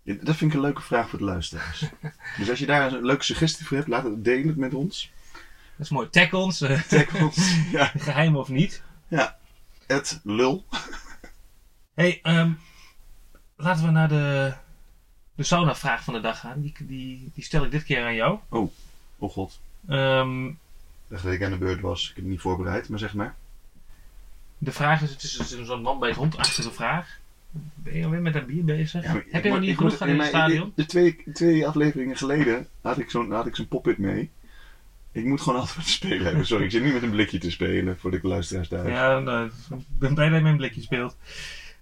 Ja, 0.02 0.14
Dat 0.14 0.36
vind 0.36 0.50
ik 0.50 0.56
een 0.56 0.64
leuke 0.64 0.82
vraag 0.82 1.08
voor 1.08 1.18
de 1.18 1.24
luisteraars. 1.24 1.84
dus 2.38 2.50
als 2.50 2.58
je 2.58 2.66
daar 2.66 2.92
een 2.92 3.04
leuke 3.04 3.24
suggestie 3.24 3.66
voor 3.66 3.76
hebt, 3.76 3.88
laat 3.88 4.04
het 4.04 4.24
delen 4.24 4.58
met 4.58 4.74
ons. 4.74 5.10
Dat 5.76 5.86
is 5.86 5.88
mooi. 5.88 6.10
Tag 6.10 6.32
ons, 6.32 6.60
eh, 6.60 6.82
Tag 6.82 7.20
ons. 7.20 7.36
Ja. 7.70 7.92
geheim 7.96 8.36
of 8.36 8.48
niet. 8.48 8.82
Het 9.86 10.20
lul. 10.24 10.64
hey, 11.94 12.20
ehm, 12.22 12.52
laten 13.56 13.84
we 13.84 13.90
naar 13.90 14.08
de, 14.08 14.54
de 15.34 15.42
sauna-vraag 15.42 16.04
van 16.04 16.14
de 16.14 16.20
dag 16.20 16.38
gaan. 16.40 16.60
Die, 16.60 16.74
die, 16.78 17.30
die 17.34 17.44
stel 17.44 17.64
ik 17.64 17.70
dit 17.70 17.84
keer 17.84 18.04
aan 18.04 18.14
jou. 18.14 18.38
Oh 18.48 19.30
god. 19.30 19.60
Ehm, 19.88 20.46
Ik 20.46 20.56
dacht 21.08 21.22
dat 21.24 21.32
ik 21.32 21.42
aan 21.42 21.50
de 21.50 21.56
beurt 21.58 21.80
was. 21.80 22.00
Ik 22.02 22.06
heb 22.08 22.16
het 22.16 22.26
niet 22.26 22.40
voorbereid, 22.40 22.88
maar 22.88 22.98
zeg 22.98 23.14
maar. 23.14 23.34
de 24.58 24.72
vraag 24.72 25.02
is, 25.02 25.10
het 25.10 25.22
is 25.22 25.32
dus 25.32 25.66
zo'n 25.66 25.82
man 25.82 25.98
bij 25.98 26.08
het 26.08 26.18
hondachtige 26.18 26.70
vraag. 26.72 27.18
Ben 27.74 27.96
je 27.96 28.04
alweer 28.04 28.20
met 28.22 28.34
een 28.34 28.46
bier 28.46 28.64
bezig? 28.64 29.04
Ja, 29.04 29.12
maar 29.12 29.24
Heb 29.30 29.44
je 29.44 29.50
nog 29.50 29.60
niet 29.60 29.76
genoeg 29.76 29.96
gaan 29.96 30.08
in 30.08 30.18
het 30.18 30.28
stadion? 30.28 30.72
De, 30.74 30.82
de 30.82 30.88
twee, 30.88 31.22
twee 31.32 31.66
afleveringen 31.66 32.16
geleden 32.16 32.66
had 32.80 32.98
ik 32.98 33.10
zo'n 33.10 33.30
had 33.32 33.46
ik 33.46 33.56
zo'n 33.56 33.68
pop-it 33.68 33.98
mee. 33.98 34.30
Ik 35.12 35.24
moet 35.24 35.40
gewoon 35.40 35.58
altijd 35.60 35.84
te 35.84 35.90
spelen 35.90 36.24
hebben. 36.26 36.46
Sorry, 36.46 36.64
ik 36.64 36.70
zit 36.70 36.82
niet 36.82 36.92
met 36.92 37.02
een 37.02 37.10
blikje 37.10 37.38
te 37.38 37.50
spelen 37.50 37.98
voor 37.98 38.10
de 38.10 38.20
luisteraars 38.22 38.68
thuis. 38.68 38.88
Ja, 38.88 39.18
nou, 39.18 39.46
ik 39.46 39.52
ben 39.98 40.14
blij 40.14 40.28
dat 40.28 40.36
je 40.36 40.42
mijn 40.42 40.56
blikje 40.56 40.80
speelt. 40.82 41.16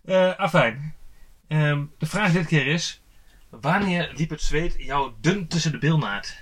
Eh 0.04 0.34
afijn. 0.36 0.94
Ehm, 1.46 1.84
de 1.98 2.06
vraag 2.06 2.32
dit 2.32 2.46
keer 2.46 2.66
is: 2.66 3.00
wanneer 3.48 4.12
liep 4.16 4.30
het 4.30 4.42
zweet 4.42 4.74
jou 4.78 5.12
dun 5.20 5.46
tussen 5.46 5.72
de 5.72 5.78
bilnaad? 5.78 6.36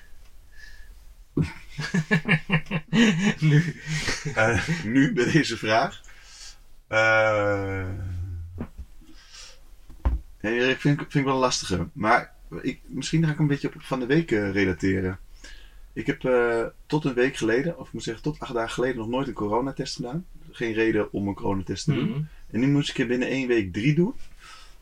nu. 3.40 3.74
Eh, 4.34 4.68
nu 4.84 5.12
bij 5.12 5.32
deze 5.32 5.56
vraag. 5.56 6.00
Eh 6.86 7.88
nee, 10.40 10.70
ik 10.70 10.80
vind, 10.80 10.98
vind 10.98 11.14
ik 11.14 11.24
wel 11.24 11.34
een 11.34 11.40
lastige. 11.40 11.88
Maar 11.92 12.34
ik, 12.62 12.80
misschien 12.86 13.24
ga 13.24 13.32
ik 13.32 13.38
een 13.38 13.46
beetje 13.46 13.68
op 13.68 13.74
van 13.78 14.00
de 14.00 14.06
week 14.06 14.30
eh, 14.30 14.50
relateren. 14.50 15.18
Ik 15.92 16.06
heb 16.06 16.24
eh, 16.24 16.64
tot 16.86 17.04
een 17.04 17.14
week 17.14 17.36
geleden, 17.36 17.78
of 17.78 17.86
ik 17.86 17.92
moet 17.92 18.02
zeggen 18.02 18.22
tot 18.22 18.40
acht 18.40 18.54
dagen 18.54 18.70
geleden, 18.70 18.96
nog 18.96 19.08
nooit 19.08 19.28
een 19.28 19.34
coronatest 19.34 19.96
gedaan. 19.96 20.26
Geen 20.50 20.72
reden 20.72 21.12
om 21.12 21.28
een 21.28 21.34
coronatest 21.34 21.84
te 21.84 21.94
doen. 21.94 22.08
Mhm. 22.08 22.20
En 22.50 22.60
nu 22.60 22.66
moest 22.66 22.90
ik 22.90 22.98
er 22.98 23.06
binnen 23.06 23.28
één 23.28 23.48
week 23.48 23.72
drie 23.72 23.94
doen. 23.94 24.14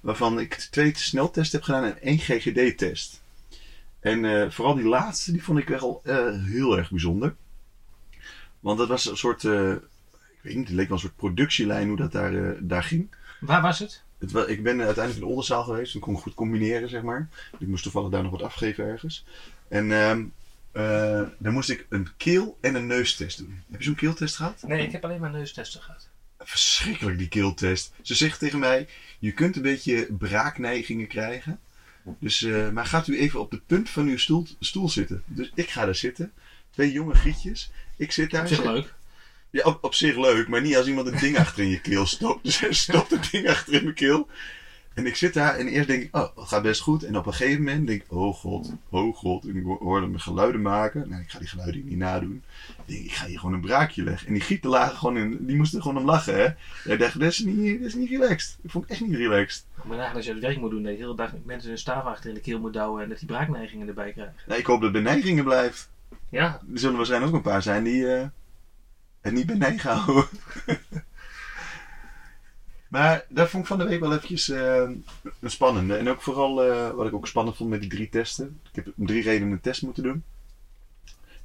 Waarvan 0.01 0.41
ik 0.41 0.55
twee 0.55 0.93
sneltests 0.95 1.53
heb 1.53 1.63
gedaan 1.63 1.85
en 1.85 2.03
één 2.03 2.19
GGD-test. 2.19 3.23
En 4.05 4.25
eh, 4.25 4.51
vooral 4.51 4.75
die 4.75 4.85
laatste, 4.85 5.33
die 5.33 5.43
vond 5.43 5.59
ik 5.59 5.69
wel 5.69 6.01
eh, 6.05 6.45
heel 6.45 6.79
erg 6.79 6.91
bijzonder. 6.91 7.35
Want 8.61 8.79
dat 8.79 8.89
was 8.89 9.07
een 9.07 9.17
soort, 9.17 9.45
eh, 9.45 9.71
ik 9.73 10.41
weet 10.41 10.55
niet, 10.57 10.67
het 10.67 10.77
leek 10.77 10.89
wel 10.89 10.97
een 10.97 11.03
soort 11.03 11.17
productielijn 11.17 11.89
hoe 11.89 11.97
dat 11.97 12.13
daar, 12.13 12.57
daar 12.61 12.83
ging. 12.83 13.09
Waar 13.41 13.63
was 13.63 13.79
het? 13.79 14.03
Het 14.19 14.49
ik 14.49 14.63
ben 14.63 14.81
uiteindelijk 14.81 15.15
in 15.15 15.21
de 15.21 15.27
onderzaal 15.27 15.65
geweest. 15.65 15.93
Dan 15.93 16.03
kon 16.03 16.15
ik 16.15 16.21
goed 16.21 16.35
combineren, 16.35 16.89
zeg 16.89 17.03
maar. 17.03 17.29
Ik 17.59 17.67
moest 17.67 17.83
toevallig 17.83 18.11
daar 18.11 18.23
nog 18.23 18.31
wat 18.33 18.43
afgeven 18.43 18.85
ergens. 18.85 19.25
En 19.69 19.93
ehm, 19.93 20.25
eh, 20.73 21.23
dan 21.39 21.53
moest 21.53 21.71
ik 21.71 21.87
een 21.89 22.09
keel- 22.17 22.59
en 22.61 22.75
een 22.75 22.87
neustest 22.87 23.39
doen. 23.39 23.63
Heb 23.71 23.81
je 23.81 23.87
zo'n 23.87 23.95
keeltest 23.95 24.37
gehad? 24.37 24.63
Nee, 24.67 24.87
ik 24.87 24.93
heb 24.93 25.05
alleen 25.05 25.21
maar 25.21 25.31
neustesten 25.31 25.83
gehad. 25.83 26.09
Verschrikkelijk 26.39 27.19
die 27.19 27.29
keeltest. 27.29 27.93
Ze 28.03 28.15
zegt 28.15 28.39
tegen 28.39 28.59
mij, 28.59 28.89
je 29.19 29.33
kunt 29.33 29.57
een 29.57 29.63
beetje 29.63 30.07
braakneigingen 30.19 31.07
krijgen. 31.07 31.61
Dus, 32.19 32.43
eh, 32.43 32.71
maar 32.71 32.87
gaat 32.87 33.09
u 33.09 33.19
even 33.19 33.41
op 33.41 33.51
de 33.51 33.61
punt 33.67 33.91
van 33.91 34.07
uw 34.07 34.19
stoel, 34.19 34.47
stoel 34.61 34.89
zitten. 34.89 35.23
Dus 35.27 35.51
ik 35.55 35.71
ga 35.71 35.85
daar 35.85 35.95
zitten. 35.95 36.33
Twee 36.71 36.93
jonge 36.93 37.15
gietjes. 37.15 37.71
Ik 37.97 38.13
zit 38.13 38.31
daar. 38.31 38.43
Op 38.43 38.49
zich 38.49 38.65
leuk. 38.65 38.95
Ja, 39.51 39.65
op, 39.65 39.85
op 39.85 39.95
zich 39.95 40.17
leuk, 40.17 40.49
maar 40.49 40.61
niet 40.61 40.77
als 40.77 40.87
iemand 40.87 41.07
een 41.07 41.19
ding 41.19 41.39
achter 41.39 41.63
in 41.63 41.71
je 41.71 41.81
keel 41.81 42.07
stopt. 42.07 42.45
Dus 42.45 42.59
hij 42.59 42.73
stopt 42.73 43.11
het 43.11 43.31
ding 43.31 43.49
achter 43.49 43.75
in 43.75 43.83
mijn 43.83 43.95
keel. 43.95 44.29
En 44.95 45.07
ik 45.07 45.17
zit 45.17 45.35
daar 45.35 45.57
en 45.57 45.69
eerst 45.69 45.89
denk 45.89 46.03
ik, 46.03 46.17
oh, 46.17 46.37
het 46.37 46.49
gaat 46.49 46.63
best 46.63 46.81
goed. 46.81 47.03
En 47.03 47.17
op 47.17 47.27
een 47.27 47.35
gegeven 47.35 47.63
moment 47.65 47.87
denk 47.87 48.03
ik, 48.03 48.13
oh 48.13 48.35
god, 48.35 48.73
oh 48.89 49.17
god. 49.17 49.45
En 49.45 49.57
ik 49.57 49.65
ho- 49.65 49.79
hoorde 49.81 50.07
me 50.07 50.19
geluiden 50.19 50.63
maken. 50.63 51.09
Nou, 51.09 51.23
ik 51.23 51.31
ga 51.31 51.39
die 51.39 51.49
geluiden 51.49 51.85
niet 51.85 51.99
nadoen. 51.99 52.43
Ik 52.69 52.95
denk, 52.95 53.05
ik 53.05 53.13
ga 53.13 53.27
hier 53.27 53.39
gewoon 53.39 53.55
een 53.55 53.61
braakje 53.61 54.03
leggen. 54.03 54.27
En 54.27 54.33
die 54.33 54.43
gieten 54.43 54.71
lagen 54.71 54.97
gewoon 54.97 55.17
in, 55.17 55.39
die 55.47 55.57
moesten 55.57 55.83
gewoon 55.83 55.97
om 55.99 56.05
lachen, 56.05 56.35
hè. 56.35 56.45
En 56.45 56.57
ik 56.93 56.99
dacht, 56.99 57.19
dit 57.19 57.31
is 57.31 57.39
niet, 57.39 57.57
dit 57.57 57.81
is 57.81 57.95
niet 57.95 58.11
relaxed. 58.11 58.59
Ik 58.63 58.71
vond 58.71 58.85
het 58.85 58.93
echt 58.93 59.09
niet 59.09 59.17
relaxed. 59.17 59.65
Maar 59.85 59.97
nagaan 59.97 60.17
als 60.17 60.25
je 60.25 60.33
het 60.33 60.41
werk 60.41 60.57
moet 60.61 60.71
doen, 60.71 60.83
dat 60.83 60.91
je 60.93 60.97
de 60.99 61.03
hele 61.05 61.17
dag 61.17 61.33
mensen 61.45 61.69
hun 61.69 61.79
staaf 61.79 62.05
achter 62.05 62.29
in 62.29 62.35
de 62.35 62.41
keel 62.41 62.61
moet 62.61 62.73
douwen 62.73 63.03
en 63.03 63.09
dat 63.09 63.19
die 63.19 63.29
braakneigingen 63.29 63.89
erbij 63.89 64.13
krijgen. 64.13 64.35
Nou, 64.47 64.61
ik 64.61 64.67
hoop 64.67 64.81
dat 64.81 64.95
het 64.95 65.03
bij 65.03 65.13
neigingen 65.13 65.45
blijft. 65.45 65.91
Ja, 66.29 66.61
Er 66.73 66.79
zullen 66.79 66.97
waarschijnlijk 66.97 67.33
ook 67.33 67.39
een 67.45 67.51
paar 67.51 67.63
zijn 67.63 67.85
die 67.85 68.15
eh, 68.15 68.27
het 69.21 69.33
niet 69.33 69.47
bij 69.47 69.57
negen 69.57 69.91
houden. 69.91 70.27
maar 72.95 73.25
dat 73.29 73.51
vond 73.51 73.63
ik 73.63 73.69
van 73.69 73.79
de 73.79 73.85
week 73.85 74.01
wel 74.01 74.13
eventjes 74.13 74.49
eh, 74.49 74.91
een 75.41 75.51
spannende. 75.51 75.97
En 75.97 76.09
ook 76.09 76.23
vooral 76.23 76.65
eh, 76.65 76.91
wat 76.91 77.07
ik 77.07 77.15
ook 77.15 77.27
spannend 77.27 77.57
vond 77.57 77.71
met 77.71 77.81
die 77.81 77.91
drie 77.91 78.09
testen. 78.09 78.61
Ik 78.73 78.85
heb 78.85 78.93
om 78.97 79.07
drie 79.07 79.23
redenen 79.23 79.53
een 79.53 79.61
test 79.61 79.83
moeten 79.83 80.03
doen. 80.03 80.23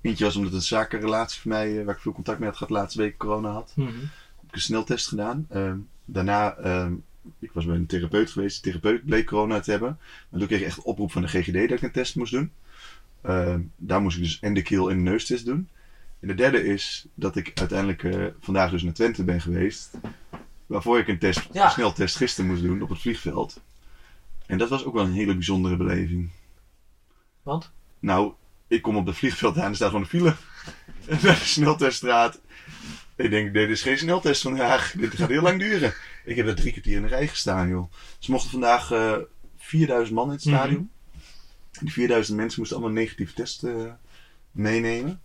Eentje 0.01 0.24
was 0.24 0.36
omdat 0.36 0.53
een 0.53 0.62
zakenrelatie 0.62 1.41
voor 1.41 1.51
mij, 1.51 1.79
eh, 1.79 1.86
waar 1.86 1.96
ik 1.96 2.01
veel 2.01 2.12
contact 2.12 2.39
mee 2.39 2.48
had 2.48 2.58
gehad, 2.58 2.74
laatste 2.74 3.01
week 3.01 3.18
corona 3.18 3.51
had. 3.51 3.72
Mhm. 3.75 3.88
Heb 3.88 4.48
ik 4.48 4.56
een 4.56 4.62
sneltest 4.62 5.08
gedaan. 5.08 5.46
Ehm, 5.50 5.77
daarna, 6.06 6.56
ehm, 6.56 6.94
ik 7.39 7.51
was 7.51 7.65
bij 7.65 7.75
een 7.75 7.86
therapeut 7.86 8.32
geweest. 8.32 8.63
De 8.63 8.70
therapeut 8.70 9.06
bleek 9.06 9.25
corona 9.25 9.60
te 9.60 9.72
hebben. 9.72 9.98
Maar 10.29 10.39
toen 10.39 10.48
kreeg 10.50 10.60
ik 10.60 10.65
echt 10.65 10.82
oproep 10.82 11.12
van 11.12 11.22
de 11.22 11.27
GGD 11.27 11.53
dat 11.53 11.77
ik 11.77 11.82
een 11.82 11.91
test 11.91 12.15
moest 12.15 12.32
doen. 12.32 12.51
Ehm, 13.22 13.62
daar 13.75 14.01
moest 14.01 14.18
ik 14.18 14.24
dus 14.24 14.39
en 14.39 14.53
de 14.53 14.62
keel- 14.62 14.89
en 14.89 14.98
de 14.98 15.10
neustest 15.10 15.46
doen. 15.46 15.70
En 16.20 16.27
de 16.27 16.36
derde 16.36 16.63
is 16.63 17.06
dat 17.13 17.36
ik 17.36 17.51
uiteindelijk 17.53 18.03
eh, 18.03 18.25
vandaag 18.39 18.72
dus 18.72 18.84
naar 18.84 18.94
Twente 18.94 19.24
ben 19.24 19.41
geweest. 19.41 19.89
Waarvoor 20.70 21.00
ik 21.00 21.08
een, 21.08 21.20
test, 21.20 21.48
Ja. 21.52 21.66
een 21.66 21.72
sneltest 21.72 22.16
gisteren 22.16 22.50
moest 22.50 22.62
doen 22.62 22.82
op 22.82 22.90
het 22.90 23.00
vliegveld. 23.00 23.62
En 24.46 24.58
dat 24.58 24.70
was 24.70 24.84
ook 24.86 24.94
wel 24.94 25.04
een 25.04 25.12
hele 25.14 25.34
bijzondere 25.34 25.78
beleving. 25.78 26.30
Want? 27.44 27.72
Nou, 28.00 28.34
ik 28.68 28.82
kom 28.82 28.96
op 28.98 29.06
het 29.06 29.16
vliegveld 29.18 29.58
aan 29.58 29.64
en 29.66 29.76
staat 29.76 29.88
gewoon 29.88 30.04
een 30.04 30.10
file. 30.10 30.36
En 31.08 31.20
de 31.22 31.34
snelteststraat. 31.34 32.40
Ik 33.16 33.30
denk, 33.30 33.54
dit 33.54 33.70
is 33.70 33.82
geen 33.82 33.98
sneltest 33.98 34.42
vandaag. 34.42 34.94
Dit 34.98 35.16
gaat 35.16 35.30
heel 35.30 35.42
lang 35.42 35.60
duren. 35.60 35.94
Ik 36.26 36.36
heb 36.36 36.48
er 36.48 36.56
drie 36.56 36.72
kwartier 36.72 36.96
in 36.96 37.02
de 37.02 37.08
rij 37.08 37.28
gestaan, 37.28 37.70
joh. 37.70 37.92
Ze 38.20 38.32
mochten 38.32 38.52
vandaag 38.52 38.92
eh 38.92 39.16
4000 39.58 40.16
man 40.16 40.26
in 40.26 40.32
het 40.32 40.42
stadion. 40.42 40.92
Die 41.80 41.92
4000 41.92 42.38
mensen 42.38 42.60
moesten 42.60 42.78
allemaal 42.78 42.96
negatieve 42.96 43.34
test 43.34 43.64
eh, 43.64 43.92
meenemen. 44.52 45.22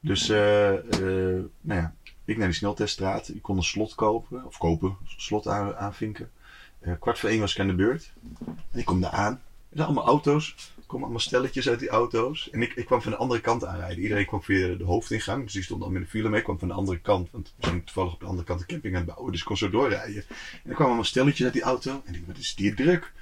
Dus, 0.00 0.28
eh, 0.28 0.72
eh, 0.74 1.44
nou 1.60 1.80
ja, 1.80 1.94
ik 2.26 2.36
naar 2.36 2.46
die 2.46 2.56
snelteststraat. 2.56 3.28
Ik 3.28 3.42
kon 3.42 3.56
een 3.56 3.62
slot 3.62 3.94
kopen, 3.94 4.44
of 4.44 4.58
kopen, 4.58 4.96
slot 5.16 5.48
aan, 5.48 5.76
aanvinken. 5.76 6.30
Eh, 6.78 6.92
kwart 7.00 7.18
voor 7.18 7.28
één 7.28 7.40
was 7.40 7.52
ik 7.52 7.60
aan 7.60 7.66
de 7.66 7.74
beurt. 7.74 8.12
En 8.46 8.78
ik 8.78 8.84
kom 8.84 9.00
daar 9.00 9.10
aan. 9.10 9.40
Er 9.68 9.84
allemaal 9.84 10.06
auto's. 10.06 10.74
Komen 10.86 11.04
allemaal 11.04 11.24
stelletjes 11.24 11.68
uit 11.68 11.78
die 11.78 11.88
auto's. 11.88 12.50
En 12.50 12.62
ik, 12.62 12.74
ik 12.74 12.86
kwam 12.86 13.02
van 13.02 13.10
de 13.10 13.18
andere 13.18 13.40
kant 13.40 13.64
aanrijden. 13.64 14.02
Iedereen 14.02 14.26
kwam 14.26 14.42
via 14.42 14.74
de 14.74 14.84
hoofdingang. 14.84 15.44
Dus 15.44 15.52
die 15.52 15.62
stond 15.62 15.82
al 15.82 15.90
met 15.90 16.02
de 16.02 16.08
file 16.08 16.28
mee. 16.28 16.38
Ik 16.38 16.44
kwam 16.44 16.58
van 16.58 16.68
de 16.68 16.74
andere 16.74 16.98
kant. 16.98 17.28
Want 17.30 17.54
we 17.56 17.66
zijn 17.66 17.84
toevallig 17.84 18.12
op 18.12 18.20
de 18.20 18.26
andere 18.26 18.46
kant 18.46 18.60
de 18.60 18.66
camping 18.66 18.94
aan 18.94 19.00
het 19.00 19.08
bouwen. 19.08 19.32
Dus 19.32 19.40
ik 19.40 19.46
kon 19.46 19.56
zo 19.56 19.70
doorrijden. 19.70 20.24
En 20.28 20.34
er 20.62 20.62
kwamen 20.62 20.86
allemaal 20.86 21.04
stelletjes 21.04 21.44
uit 21.44 21.52
die 21.52 21.62
auto. 21.62 21.90
En 21.90 22.14
ik 22.14 22.20
dacht, 22.20 22.26
wat 22.26 22.36
is 22.36 22.54
die 22.54 22.74
druk? 22.74 23.12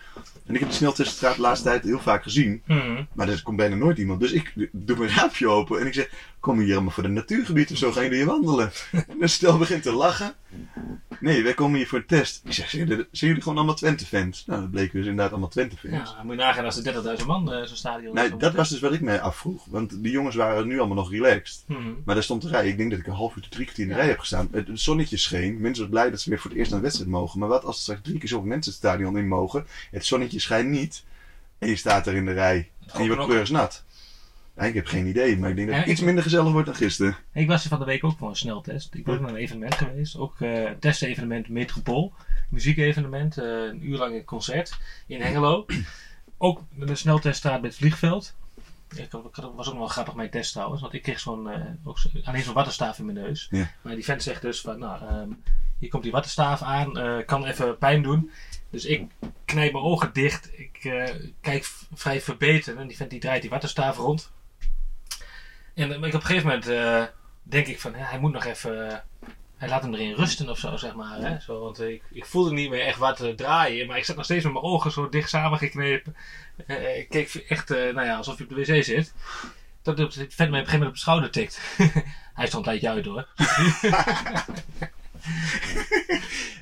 En 0.47 0.55
ik 0.55 0.61
heb 0.61 0.69
de 0.69 0.75
snelteststraat 0.75 1.35
de 1.35 1.41
laatste 1.41 1.69
tijd 1.69 1.85
heel 1.85 2.01
vaak 2.01 2.23
gezien. 2.23 2.63
Mhm. 2.67 3.05
Maar 3.13 3.29
er 3.29 3.43
komt 3.43 3.57
bijna 3.57 3.75
nooit 3.75 3.99
iemand. 3.99 4.21
Dus 4.21 4.33
ik 4.33 4.69
doe 4.73 4.97
mijn 4.97 5.11
raampje 5.11 5.49
open. 5.49 5.81
En 5.81 5.87
ik 5.87 5.95
zeg, 5.95 6.11
kom 6.41 6.59
hier 6.59 6.73
allemaal 6.73 6.93
voor 6.93 7.03
de 7.03 7.09
natuurgebied 7.09 7.71
of 7.71 7.77
zo. 7.77 7.93
Gaan 7.93 8.03
jullie 8.03 8.19
hier 8.19 8.27
wandelen? 8.27 8.73
En 9.09 9.19
de 9.19 9.27
stel 9.27 9.59
begint 9.59 9.83
te 9.83 9.93
lachen. 9.93 10.35
Nee, 11.25 11.43
wij 11.43 11.55
komen 11.55 11.77
hier 11.77 11.87
voor 11.87 11.99
een 11.99 12.07
test. 12.07 12.41
Ik 12.45 12.53
zeg, 12.53 12.71
zijn 12.71 12.87
jullie, 12.87 13.07
zijn 13.11 13.29
jullie 13.31 13.43
gewoon 13.43 13.59
allemaal 13.59 13.75
Twente-fans? 13.77 14.45
Nou, 14.47 14.61
dat 14.61 14.71
bleken 14.71 14.93
dus 14.99 15.07
inderdaad 15.07 15.31
allemaal 15.31 15.49
Twente-fans. 15.49 16.11
Ja, 16.17 16.23
moet 16.23 16.35
je 16.35 16.41
nagaan 16.41 16.65
als 16.65 16.85
er 16.85 17.19
30.000 17.21 17.27
man 17.27 17.53
eh, 17.53 17.65
zo'n 17.67 17.77
stadion 17.77 18.15
Nee, 18.15 18.25
is. 18.25 18.33
dat 18.39 18.55
was 18.55 18.69
dus 18.69 18.81
wat 18.81 18.93
ik 18.93 19.01
mij 19.01 19.21
afvroeg. 19.21 19.65
Want 19.65 20.03
die 20.03 20.13
jongens 20.13 20.35
waren 20.37 20.67
nu 20.67 20.79
allemaal 20.79 20.97
nog 20.97 21.11
relaxed. 21.11 21.65
Mhm. 21.67 21.79
Maar 22.05 22.15
daar 22.15 22.25
stond 22.25 22.43
de 22.43 22.49
rij. 22.49 22.69
Ik 22.69 22.77
denk 22.77 22.91
dat 22.91 22.99
ik 23.01 23.07
een 23.07 23.13
half 23.13 23.37
uur 23.37 23.43
tot 23.43 23.51
drie 23.51 23.65
kwartier 23.65 23.85
in 23.85 23.91
de 23.91 23.97
Ja. 23.97 24.01
rij 24.01 24.11
heb 24.11 24.19
gestaan. 24.19 24.49
Het 24.53 24.69
het 24.69 24.81
zonnetje 24.81 25.17
scheen. 25.17 25.53
Mensen 25.61 25.83
waren 25.83 25.91
blij 25.91 26.11
dat 26.11 26.21
ze 26.21 26.29
weer 26.31 26.39
voor 26.39 26.51
het 26.51 26.59
eerst 26.59 26.71
naar 26.71 26.81
de 26.81 26.85
wedstrijd 26.87 27.13
mogen. 27.13 27.39
Maar 27.41 27.49
wat 27.49 27.65
als 27.65 27.77
er 27.77 27.83
straks 27.83 28.01
drie 28.03 28.19
keer 28.19 28.29
zoveel 28.29 28.49
mensen 28.49 28.73
het 28.73 28.81
stadion 28.81 29.19
in 29.19 29.29
mogen? 29.29 29.67
Het 29.91 30.07
zonnetje 30.07 30.41
schijnt 30.41 30.69
niet. 30.71 31.05
En 31.59 31.69
je 31.69 31.77
staat 31.77 32.07
er 32.07 32.15
in 32.15 32.25
de 32.25 32.33
rij. 32.33 32.71
En 32.93 33.03
je 33.03 33.09
wordt 33.09 33.25
knokken. 33.25 33.47
Ja, 34.57 34.63
ik 34.63 34.75
heb 34.75 34.87
geen 34.87 35.07
idee. 35.07 35.37
Maar 35.39 35.51
ik 35.51 35.57
denk 35.57 35.69
dat 35.69 35.77
het 35.77 35.87
Ja, 35.87 35.93
iets 35.93 36.01
minder 36.01 36.23
gezellig 36.23 36.53
wordt 36.53 36.67
dan 36.67 36.77
gisteren. 36.77 37.17
Ik 37.33 37.47
was 37.49 37.63
er 37.63 37.69
van 37.69 37.79
de 37.79 37.85
week 37.85 38.05
ook 38.05 38.19
voor 38.19 38.29
een 38.29 38.37
sneltest. 38.37 38.95
Ik 38.95 39.07
was 39.07 39.15
ook 39.15 39.21
naar 39.21 39.31
een 39.31 39.37
evenement 39.37 39.75
geweest. 39.75 40.17
Ook 40.17 40.41
een 40.41 40.79
testevenement 40.79 41.49
Metropool. 41.49 42.13
Muziekevenement. 42.51 43.39
eh, 43.39 43.45
een 43.47 43.89
uur 43.89 43.99
lang 43.99 44.15
een 44.15 44.25
concert 44.25 44.79
in 45.07 45.21
Hengelo. 45.21 45.67
Ook 46.39 46.63
een 46.79 46.97
snelteststraat 46.97 47.61
bij 47.61 47.69
het 47.69 47.79
vliegveld. 47.79 48.35
Ik 48.97 49.11
had- 49.11 49.23
was 49.33 49.67
ook 49.67 49.73
nog 49.73 49.79
wel 49.79 49.87
grappig 49.87 50.15
mijn 50.15 50.31
test 50.31 50.53
trouwens. 50.53 50.81
Want 50.81 50.93
ik 50.95 51.03
kreeg 51.03 51.21
zo'n, 51.21 51.49
ook 51.85 51.99
zo- 51.99 52.09
alleen 52.25 52.43
zo'n 52.43 52.55
wattenstaaf 52.55 52.99
in 52.99 53.05
mijn 53.05 53.17
neus. 53.17 53.47
Ja. 53.51 53.71
Maar 53.83 53.95
die 53.95 54.05
vent 54.05 54.23
zegt 54.23 54.43
dus 54.43 54.61
van, 54.61 54.79
nou, 54.79 55.03
ehm, 55.07 55.29
hier 55.79 55.91
komt 55.91 56.03
die 56.03 56.13
wattenstaaf 56.13 56.63
aan. 56.63 56.93
kan 57.27 57.45
even 57.45 57.79
pijn 57.79 58.03
doen. 58.03 58.31
Dus 58.71 58.85
ik 58.85 59.11
knijp 59.45 59.73
mijn 59.73 59.85
ogen 59.85 60.11
dicht. 60.13 60.51
Ik 60.59 60.79
kijk 61.41 61.65
vrij 61.95 62.21
verbeten. 62.21 62.79
En 62.79 62.87
die 62.87 62.97
vent 62.97 63.11
die 63.11 63.21
draait 63.21 63.41
die 63.41 63.51
wattenstaaf 63.51 63.97
rond. 63.97 64.33
En 65.75 65.91
eh, 65.93 65.97
ik 65.97 66.15
op 66.15 66.21
een 66.21 66.23
gegeven 66.23 66.47
moment 66.47 66.67
eh, 66.67 67.05
denk 67.43 67.67
ik 67.67 67.81
van, 67.81 67.95
hij 67.95 68.19
moet 68.19 68.33
nog 68.33 68.45
even... 68.45 68.91
eh, 68.91 68.99
hij 69.57 69.69
laat 69.69 69.83
hem 69.83 69.95
erin 69.95 70.15
rusten 70.15 70.49
of 70.49 70.59
zo, 70.59 70.77
zeg 70.77 70.95
maar. 70.95 71.19
Hè? 71.19 71.41
Zo, 71.41 71.61
want 71.61 71.81
ik, 71.81 72.03
ik 72.13 72.25
voelde 72.25 72.53
niet 72.53 72.71
meer 72.71 72.87
echt 72.87 72.99
wat 72.99 73.33
draaien. 73.37 73.87
Maar 73.87 73.97
ik 73.97 74.05
zat 74.05 74.17
nog 74.17 74.25
steeds 74.25 74.45
met 74.45 74.53
mijn 74.53 74.65
ogen 74.65 74.91
zo 74.91 75.09
dicht 75.09 75.29
samengeknepen. 75.29 76.17
Ik 76.97 77.09
keek 77.09 77.35
echt, 77.35 77.69
nou 77.69 78.05
ja, 78.05 78.17
alsof 78.17 78.39
je 78.39 78.45
op 78.45 78.51
de 78.51 78.55
wc 78.55 78.85
zit. 78.85 79.15
Dat 79.83 79.97
de 79.97 80.11
vent 80.11 80.37
mij 80.37 80.47
op 80.47 80.53
een 80.53 80.57
gegeven 80.57 80.79
moment 80.79 80.89
op 80.89 80.95
de 80.95 81.01
schouder 81.01 81.31
tikt. 81.31 81.61
hij 82.35 82.47
stond 82.47 82.67
een 82.67 82.73
tijdje 82.73 82.89
uit 82.89 83.05
hoor. 83.05 83.29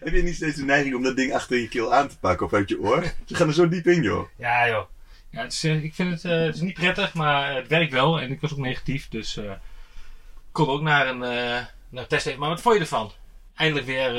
Heb 0.04 0.14
je 0.14 0.23
niet 0.23 0.35
steeds 0.35 0.57
de 0.57 0.64
neiging 0.64 0.95
om 0.95 1.02
dat 1.02 1.16
ding 1.16 1.35
achter 1.35 1.59
je 1.59 1.69
keel 1.69 1.95
aan 1.95 2.09
te 2.09 2.19
pakken 2.19 2.47
of 2.47 2.52
uit 2.52 2.69
je 2.69 2.81
oor? 2.81 3.12
Ze 3.25 3.35
gaan 3.35 3.49
er 3.49 3.54
zo 3.54 3.69
diep 3.69 3.87
in, 3.87 4.02
joh. 4.02 4.28
Ja 4.37 4.69
joh. 4.69 4.87
Ja, 5.32 5.42
het 5.42 5.52
is, 5.52 5.64
eh, 5.64 5.84
ik 5.84 5.94
vind 5.94 6.10
het, 6.10 6.24
eh, 6.24 6.40
het 6.40 6.54
is 6.54 6.60
niet 6.60 6.74
prettig, 6.74 7.14
maar 7.14 7.54
het 7.54 7.68
werkt 7.68 7.92
wel. 7.92 8.20
En 8.20 8.30
ik 8.30 8.40
was 8.40 8.52
ook 8.52 8.58
negatief, 8.58 9.08
dus 9.08 9.36
eh, 9.36 9.50
ik 9.50 10.52
kon 10.52 10.68
ook 10.68 10.80
naar 10.82 11.06
een, 11.08 11.18
naar 11.18 11.72
een 11.90 12.06
test 12.06 12.26
even. 12.26 12.40
Maar 12.40 12.48
wat 12.48 12.60
vond 12.60 12.74
je 12.74 12.80
ervan? 12.80 13.12
Eindelijk 13.54 13.86
weer 13.86 14.12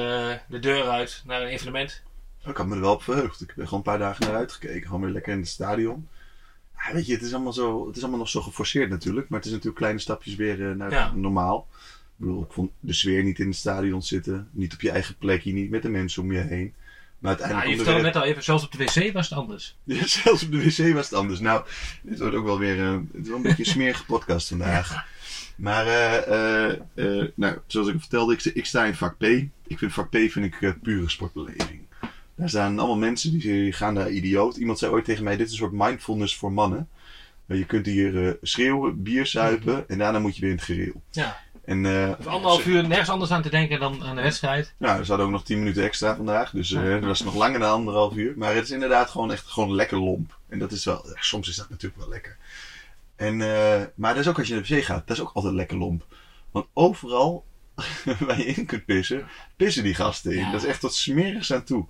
de 0.48 0.60
deur 0.60 0.84
uit 0.90 1.24
naar 1.26 1.42
een 1.42 1.48
evenement. 1.48 2.02
Ik 2.46 2.58
had 2.58 2.68
me 2.68 2.76
er 2.76 2.82
wel 2.82 2.94
op 2.94 3.04
verheugd. 3.04 3.42
Ik 3.42 3.54
ben 3.56 3.66
gewoon 3.66 3.80
een 3.80 3.86
paar 3.92 4.00
dagen 4.00 4.26
naar 4.26 4.36
uitgekeken. 4.36 4.86
Gewoon 4.86 5.02
weer 5.02 5.10
lekker 5.12 5.34
in 5.34 5.40
het 5.40 5.48
stadion. 5.48 6.08
Ja, 6.78 6.94
weet 6.94 7.06
je, 7.06 7.14
het 7.14 7.22
is, 7.22 7.34
allemaal 7.34 7.54
zo, 7.54 7.88
het 7.88 7.96
is 7.96 8.02
allemaal 8.02 8.20
nog 8.20 8.30
zo 8.30 8.42
geforceerd 8.42 8.90
natuurlijk. 8.90 9.30
Maar 9.30 9.38
het 9.38 9.48
is 9.48 9.52
natuurlijk 9.54 9.80
kleine 9.80 10.00
stapjes 10.00 10.36
weer 10.36 10.76
naar 10.76 10.92
Ja. 10.92 11.12
normaal. 11.16 11.68
Ik 11.72 12.14
bedoel, 12.16 12.44
ik 12.44 12.52
vond 12.52 12.72
de 12.80 12.94
sfeer 12.94 13.24
niet 13.24 13.40
in 13.40 13.48
het 13.48 13.56
stadion 13.56 14.02
zitten. 14.04 14.48
Niet 14.52 14.74
op 14.74 14.82
je 14.82 14.92
eigen 14.92 15.16
plekje, 15.18 15.54
niet 15.54 15.70
met 15.70 15.82
de 15.82 15.90
mensen 15.90 16.24
om 16.24 16.32
je 16.32 16.40
heen. 16.40 16.74
Maar 17.24 17.32
Ja, 17.32 17.40
uiteindelijk... 17.40 17.66
je 17.66 17.72
om 17.72 17.78
de 17.78 17.84
vertelde 17.84 18.02
net 18.02 18.16
al 18.16 18.24
even, 18.24 18.44
zelfs 18.44 18.64
op 18.64 18.72
de 18.72 18.78
wc 18.78 19.14
was 19.14 19.30
het 19.30 19.38
anders. 19.38 19.76
Ja, 19.84 20.08
zelfs 20.08 20.44
op 20.44 20.52
de 20.52 20.64
wc 20.64 20.94
was 20.94 21.10
het 21.10 21.20
anders. 21.20 21.40
Nou, 21.40 21.66
dit 22.02 22.20
wordt 22.20 22.36
ook 22.36 22.46
wel 22.46 22.60
weer 22.60 22.80
eh, 22.80 22.92
het 22.92 23.22
is 23.22 23.28
wel 23.28 23.38
een 23.38 23.42
beetje 23.42 23.64
een 23.64 23.70
smerige 23.70 24.06
podcast 24.06 24.48
vandaag. 24.48 25.06
Maar, 25.56 25.88
eh, 25.88 26.70
eh, 26.72 27.28
nou, 27.36 27.58
zoals 27.68 27.88
ik 27.88 28.00
vertelde, 28.00 28.34
ik, 28.34 28.44
ik 28.44 28.66
sta 28.66 28.86
in 28.86 28.96
vak 28.96 29.18
P. 29.18 29.24
Ik 29.68 29.78
vind 29.78 29.94
vak 29.94 30.10
P 30.10 30.16
vind 30.16 30.46
ik, 30.46 30.76
pure 30.82 31.10
sportbeleving. 31.10 31.82
Daar 32.36 32.50
staan 32.50 32.80
allemaal 32.80 32.98
mensen 32.98 33.40
die, 33.40 33.72
gaan 33.72 33.96
daar 33.96 34.10
idioot. 34.10 34.58
Iemand 34.58 34.80
zei 34.80 34.92
ooit 34.92 35.06
tegen 35.06 35.24
mij, 35.24 35.38
dit 35.38 35.46
is 35.46 35.52
een 35.52 35.58
soort 35.58 35.72
mindfulness 35.72 36.38
voor 36.38 36.52
mannen. 36.52 36.88
Je 37.46 37.66
kunt 37.66 37.86
hier 37.86 38.38
schreeuwen, 38.42 39.04
bier 39.04 39.26
zuipen 39.26 39.90
en 39.90 39.98
daarna 39.98 40.20
moet 40.20 40.36
je 40.36 40.42
weer 40.42 40.50
in 40.50 40.56
het 40.56 40.66
gereel. 40.66 41.02
Ja. 41.12 41.42
En, 41.66 41.86
eh, 41.86 42.28
anderhalf 42.28 42.66
uur 42.66 42.88
nergens 42.88 43.10
anders 43.10 43.32
aan 43.32 43.42
te 43.42 43.50
denken 43.50 43.80
dan 43.80 44.04
aan 44.04 44.16
de 44.16 44.22
wedstrijd. 44.22 44.74
nou, 44.78 45.00
er 45.00 45.08
hadden 45.08 45.26
ook 45.26 45.32
nog 45.32 45.44
10 45.44 45.60
minuten 45.60 45.84
extra 45.84 46.16
vandaag. 46.16 46.52
Dus 46.52 46.72
eh 46.72 46.90
dat 46.90 47.04
was 47.04 47.24
nog 47.24 47.36
langer 47.36 47.60
dan 47.60 47.72
anderhalf 47.72 48.16
uur. 48.16 48.34
Maar 48.38 48.56
het 48.56 48.64
is 48.64 48.72
inderdaad 48.72 49.10
gewoon 49.10 49.32
echt 49.32 49.48
gewoon 49.48 49.76
lekker 49.76 49.98
lomp. 49.98 50.38
En 50.50 50.60
dat 50.60 50.72
is 50.72 50.86
wel, 50.86 51.06
soms 51.16 51.50
is 51.50 51.56
dat 51.56 51.70
natuurlijk 51.70 52.02
wel 52.02 52.10
lekker. 52.10 52.38
En, 53.16 53.42
eh, 53.42 53.82
maar 53.96 54.14
dat 54.14 54.24
is 54.24 54.30
ook 54.30 54.38
als 54.38 54.48
je 54.48 54.54
naar 54.54 54.64
de 54.64 54.76
wc 54.76 54.84
gaat, 54.84 55.08
dat 55.08 55.18
is 55.18 55.24
ook 55.24 55.32
altijd 55.34 55.54
lekker 55.54 55.78
lomp. 55.78 56.06
Want 56.52 56.66
overal 56.74 57.46
waar 58.20 58.38
je 58.38 58.46
in 58.46 58.66
kunt 58.66 58.86
pissen, 58.86 59.28
pissen 59.56 59.84
die 59.84 59.96
gasten 59.96 60.32
in. 60.32 60.38
Ja. 60.38 60.52
Dat 60.52 60.62
is 60.62 60.68
echt 60.68 60.80
tot 60.80 60.94
smerigs 60.94 61.54
aan 61.54 61.64
toe. 61.64 61.86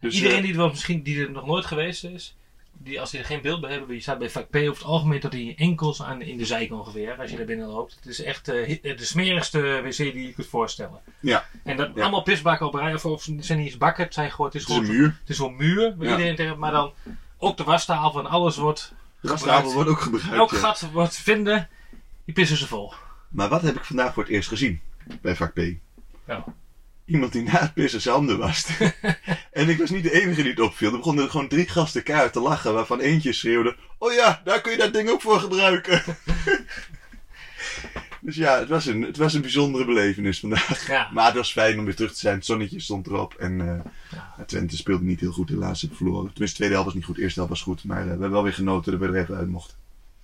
Dus, 0.00 0.14
Iedereen 0.14 0.42
die 0.42 0.50
er 0.50 0.56
wel 0.56 0.68
misschien 0.68 1.02
die 1.02 1.20
er 1.20 1.30
nog 1.30 1.46
nooit 1.46 1.66
geweest 1.66 2.04
is, 2.04 2.36
die, 2.78 3.00
als 3.00 3.10
die 3.10 3.20
er 3.20 3.26
geen 3.26 3.40
beeld 3.42 3.60
bij 3.60 3.70
hebben, 3.70 3.94
je 3.94 4.00
staat 4.00 4.18
bij 4.18 4.30
vak 4.30 4.50
P 4.50 4.56
over 4.56 4.68
het 4.72 4.82
algemeen 4.84 5.20
tot 5.20 5.34
in 5.34 5.44
je 5.46 5.54
enkels 5.54 6.02
aan, 6.02 6.22
in 6.22 6.36
de 6.36 6.46
zijk 6.46 6.72
ongeveer, 6.72 7.16
als 7.20 7.30
je 7.30 7.36
daar 7.36 7.46
binnen 7.46 7.66
loopt. 7.66 7.94
Het 7.94 8.06
is 8.06 8.22
echt 8.22 8.48
eh, 8.48 8.66
hi- 8.66 8.80
de 8.96 9.04
smerigste 9.04 9.60
wc 9.82 9.96
die 9.96 10.26
je 10.26 10.32
kunt 10.32 10.46
voorstellen. 10.46 11.00
Ja. 11.20 11.44
En 11.64 11.76
dat 11.76 11.90
Ja. 11.94 12.00
allemaal 12.02 12.22
pisbakken 12.22 12.66
op 12.66 12.74
rij, 12.74 12.94
of, 12.94 13.04
of 13.04 13.24
het 13.24 13.44
zijn 13.46 13.58
niet 13.58 13.66
eens 13.66 13.76
bakken, 13.76 14.04
het 14.04 14.14
zijn 14.14 14.30
gewoon, 14.30 14.46
het 14.46 14.54
is 14.54 14.60
het 14.62 14.70
is 14.70 14.76
een 14.76 14.84
gewoon, 14.84 15.00
muur. 15.00 15.16
het 15.20 15.28
is 15.30 15.36
zo'n 15.36 15.56
muur, 15.56 15.94
waar 15.96 16.06
Ja. 16.06 16.12
iedereen 16.12 16.36
tegen, 16.36 16.58
maar 16.58 16.72
dan 16.72 16.92
ook 17.38 17.56
de 17.56 17.64
wastafel 17.64 18.20
en 18.20 18.26
alles 18.26 18.56
wordt, 18.56 18.92
De 19.20 19.28
gastafel 19.28 19.72
wordt 19.72 19.90
ook 19.90 20.00
gebruikt. 20.00 20.32
elk 20.32 20.50
ja. 20.50 20.56
gat 20.58 20.90
wordt 20.92 21.16
vinden, 21.16 21.68
die 22.24 22.34
pissen 22.34 22.56
ze 22.56 22.66
vol. 22.66 22.92
Maar 23.28 23.48
wat 23.48 23.62
heb 23.62 23.76
ik 23.76 23.84
vandaag 23.84 24.12
voor 24.14 24.22
het 24.22 24.32
eerst 24.32 24.48
gezien 24.48 24.80
bij 25.20 25.36
vak 25.36 25.52
P? 25.52 25.60
Ja. 26.26 26.44
Iemand 27.12 27.32
die 27.32 27.42
na 27.42 27.60
het 27.60 27.74
pissen 27.74 28.00
zijn 28.00 28.14
handen 28.14 28.38
waste. 28.38 28.94
en 29.52 29.68
ik 29.68 29.78
was 29.78 29.90
niet 29.90 30.02
de 30.02 30.22
enige 30.22 30.42
die 30.42 30.50
het 30.50 30.60
opviel. 30.60 30.90
Er 30.90 30.96
begonnen 30.96 31.30
gewoon 31.30 31.48
drie 31.48 31.68
gasten 31.68 32.02
keihard 32.02 32.32
te 32.32 32.40
lachen, 32.40 32.74
waarvan 32.74 33.00
eentje 33.00 33.32
schreeuwde: 33.32 33.76
Oh 33.98 34.12
ja, 34.12 34.40
daar 34.44 34.60
kun 34.60 34.72
je 34.72 34.78
dat 34.78 34.92
ding 34.92 35.08
ook 35.08 35.20
voor 35.20 35.40
gebruiken. 35.40 36.02
dus 38.20 38.36
ja, 38.36 38.58
het 38.58 38.68
was, 38.68 38.86
een, 38.86 39.02
het 39.02 39.16
was 39.16 39.34
een 39.34 39.40
bijzondere 39.40 39.84
belevenis 39.84 40.40
vandaag. 40.40 40.86
Ja. 40.86 41.08
Maar 41.12 41.26
het 41.26 41.34
was 41.34 41.52
fijn 41.52 41.78
om 41.78 41.84
weer 41.84 41.96
terug 41.96 42.12
te 42.12 42.18
zijn. 42.18 42.34
Het 42.34 42.44
zonnetje 42.44 42.80
stond 42.80 43.06
erop. 43.06 43.34
En 43.34 43.82
eh, 44.10 44.44
Twente 44.46 44.76
speelde 44.76 45.04
niet 45.04 45.20
heel 45.20 45.32
goed, 45.32 45.48
helaas. 45.48 45.80
Hebben 45.80 45.98
verloren. 45.98 46.30
Tenminste, 46.32 46.44
de 46.44 46.54
tweede 46.54 46.74
helft 46.74 46.86
was 46.86 46.94
niet 46.94 47.04
goed. 47.04 47.16
De 47.16 47.22
eerste 47.22 47.38
helft 47.38 47.54
was 47.54 47.62
goed. 47.62 47.84
Maar 47.84 47.98
eh, 47.98 48.04
we 48.04 48.10
hebben 48.10 48.30
wel 48.30 48.42
weer 48.42 48.54
genoten 48.54 48.92
dat 48.92 49.00
we 49.00 49.06
er 49.06 49.22
even 49.22 49.36
uit 49.36 49.48
mochten. 49.48 49.76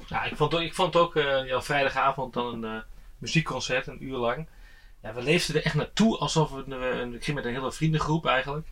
Ja, 0.07 0.25
ik 0.25 0.37
vond, 0.37 0.53
ik 0.53 0.75
vond 0.75 0.97
ook 0.97 1.17
eh, 1.17 1.47
ja, 1.47 1.63
vrijdagavond 1.63 2.33
dan 2.33 2.65
een 2.65 2.83
muziekconcert, 3.19 3.87
een 3.87 4.05
uur 4.05 4.17
lang. 4.17 4.47
Ja, 5.09 5.15
we 5.15 5.23
leefden 5.23 5.55
er 5.57 5.65
echt 5.65 5.75
naartoe 5.75 6.17
alsof 6.19 6.51
we, 6.51 6.65
eh, 6.77 7.15
ik 7.15 7.25
ging 7.25 7.37
met 7.37 7.45
een 7.45 7.53
hele 7.55 7.73
vriendengroep 7.73 8.27
eigenlijk. 8.27 8.67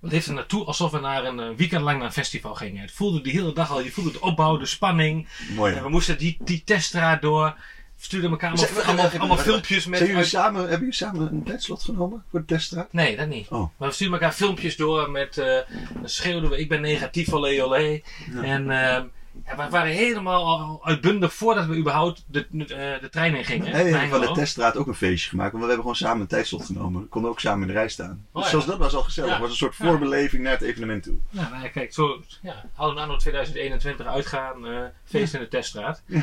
We 0.00 0.08
leefden 0.08 0.30
er 0.32 0.38
naartoe 0.38 0.64
alsof 0.64 0.90
we 0.90 0.98
naar 1.00 1.24
een 1.24 1.40
eh, 1.40 1.48
weekend 1.56 1.82
lang 1.82 1.96
naar 1.98 2.06
een 2.06 2.12
festival 2.12 2.54
gingen. 2.54 2.82
Het 2.82 2.92
voelde 2.92 3.20
de 3.20 3.30
hele 3.30 3.52
dag 3.52 3.70
al, 3.70 3.80
je 3.80 3.90
voelde 3.92 4.12
de 4.12 4.20
opbouw, 4.20 4.56
de 4.56 4.66
spanning. 4.66 5.28
Mooi. 5.54 5.74
En 5.74 5.82
we 5.82 5.88
moesten 5.88 6.18
die, 6.18 6.36
die 6.40 6.62
teststraat 6.64 7.22
door. 7.22 7.54
We 7.96 8.06
stuurden 8.06 8.30
elkaar 8.30 8.50
allemaal, 8.50 8.74
we- 8.74 8.82
allemaal, 8.82 9.10
allemaal 9.18 9.36
filmpjes 9.36 9.86
met... 9.86 9.98
Zijn 9.98 10.10
jullie 10.10 10.24
uit- 10.24 10.32
samen, 10.32 10.60
hebben 10.60 10.78
jullie 10.78 10.94
samen 10.94 11.32
een 11.32 11.42
tijdslot 11.42 11.82
genomen 11.82 12.24
voor 12.30 12.40
de 12.40 12.46
teststraat? 12.46 12.92
Nee, 12.92 13.16
dat 13.16 13.28
niet. 13.28 13.48
Oh. 13.48 13.68
Maar 13.76 13.88
we 13.88 13.94
stuurden 13.94 14.18
elkaar 14.20 14.34
filmpjes 14.36 14.76
door 14.76 15.10
met... 15.10 15.38
eh 15.38 15.58
dan 15.94 16.08
schreeuwden 16.08 16.50
we, 16.50 16.58
ik 16.58 16.68
ben 16.68 16.80
negatief, 16.80 17.32
olé 17.32 17.62
olé. 17.64 18.00
Ja. 18.32 18.42
En 18.42 18.70
ehm, 18.70 19.06
ja, 19.46 19.56
we 19.56 19.68
waren 19.70 19.92
helemaal 19.92 20.44
al 20.46 20.80
uitbundig 20.86 21.34
voordat 21.34 21.66
we 21.66 21.76
überhaupt 21.76 22.24
de, 22.26 22.46
eh, 22.50 23.00
de 23.00 23.08
trein 23.10 23.34
in 23.34 23.44
gingen. 23.44 23.72
Nee, 23.72 23.84
we 23.84 23.90
hebben 23.98 24.18
van 24.18 24.34
de 24.34 24.40
teststraat 24.40 24.76
ook 24.76 24.86
een 24.86 24.94
feestje 24.94 25.28
gemaakt. 25.28 25.50
Want 25.52 25.62
we 25.64 25.68
hebben 25.70 25.86
gewoon 25.86 26.08
samen 26.08 26.20
een 26.20 26.26
tijdslot 26.26 26.64
genomen. 26.66 27.02
We 27.02 27.08
konden 27.08 27.30
ook 27.30 27.40
samen 27.40 27.60
in 27.60 27.66
de 27.66 27.72
rij 27.72 27.88
staan. 27.88 28.26
Oh, 28.32 28.42
dus 28.42 28.50
zelfs 28.50 28.66
dat 28.66 28.78
was 28.78 28.94
al 28.94 29.02
gezellig. 29.02 29.30
Het 29.30 29.40
was 29.40 29.50
een 29.50 29.56
soort 29.56 29.74
voorbeleving 29.76 30.42
naar 30.42 30.52
het 30.52 30.62
evenement 30.62 31.02
toe. 31.02 31.16
Nou 31.30 31.62
ja, 31.62 31.68
kijk, 31.68 31.92
zo 31.94 32.22
ja, 32.42 32.64
hadden 32.74 32.98
anno 33.02 33.16
2021 33.16 34.06
uitgaan, 34.06 34.66
eh 34.66 34.78
feest 35.04 35.34
in 35.34 35.40
de 35.40 35.48
teststraat. 35.48 36.02
Ja. 36.06 36.22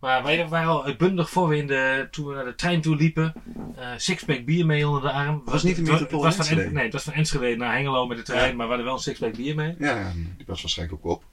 Maar 0.00 0.22
wij 0.22 0.48
waren 0.48 0.68
al 0.68 0.84
uitbundig 0.84 1.30
voor 1.30 1.48
we 1.48 1.56
in 1.56 1.66
de, 1.66 2.08
toen 2.10 2.26
we 2.26 2.34
naar 2.34 2.44
de 2.44 2.54
trein 2.54 2.80
toe 2.80 2.96
liepen. 2.96 3.32
eh 3.76 3.88
sixpack 3.96 4.44
bier 4.44 4.66
mee 4.66 4.86
onder 4.86 5.02
de 5.02 5.10
arm. 5.10 5.42
was 5.44 5.62
niet 5.62 5.78
een 5.78 5.86
Het 5.86 6.00
het 6.00 6.10
was 6.10 6.36
van 6.36 6.72
Nee, 6.72 6.84
het 6.84 6.92
was 6.92 7.02
van 7.02 7.12
Enschede 7.12 7.56
naar 7.56 7.74
Hengelo 7.74 8.06
met 8.06 8.16
de 8.16 8.22
trein, 8.22 8.48
Ja. 8.50 8.54
maar 8.54 8.64
we 8.64 8.68
hadden 8.68 8.84
wel 8.84 8.94
een 8.94 9.00
sixpack 9.00 9.36
bier 9.36 9.54
mee. 9.54 9.74
Ja, 9.78 9.98
ja, 9.98 10.12
die 10.36 10.46
was 10.46 10.62
waarschijnlijk 10.62 11.04
ook 11.04 11.12
op. 11.12 11.24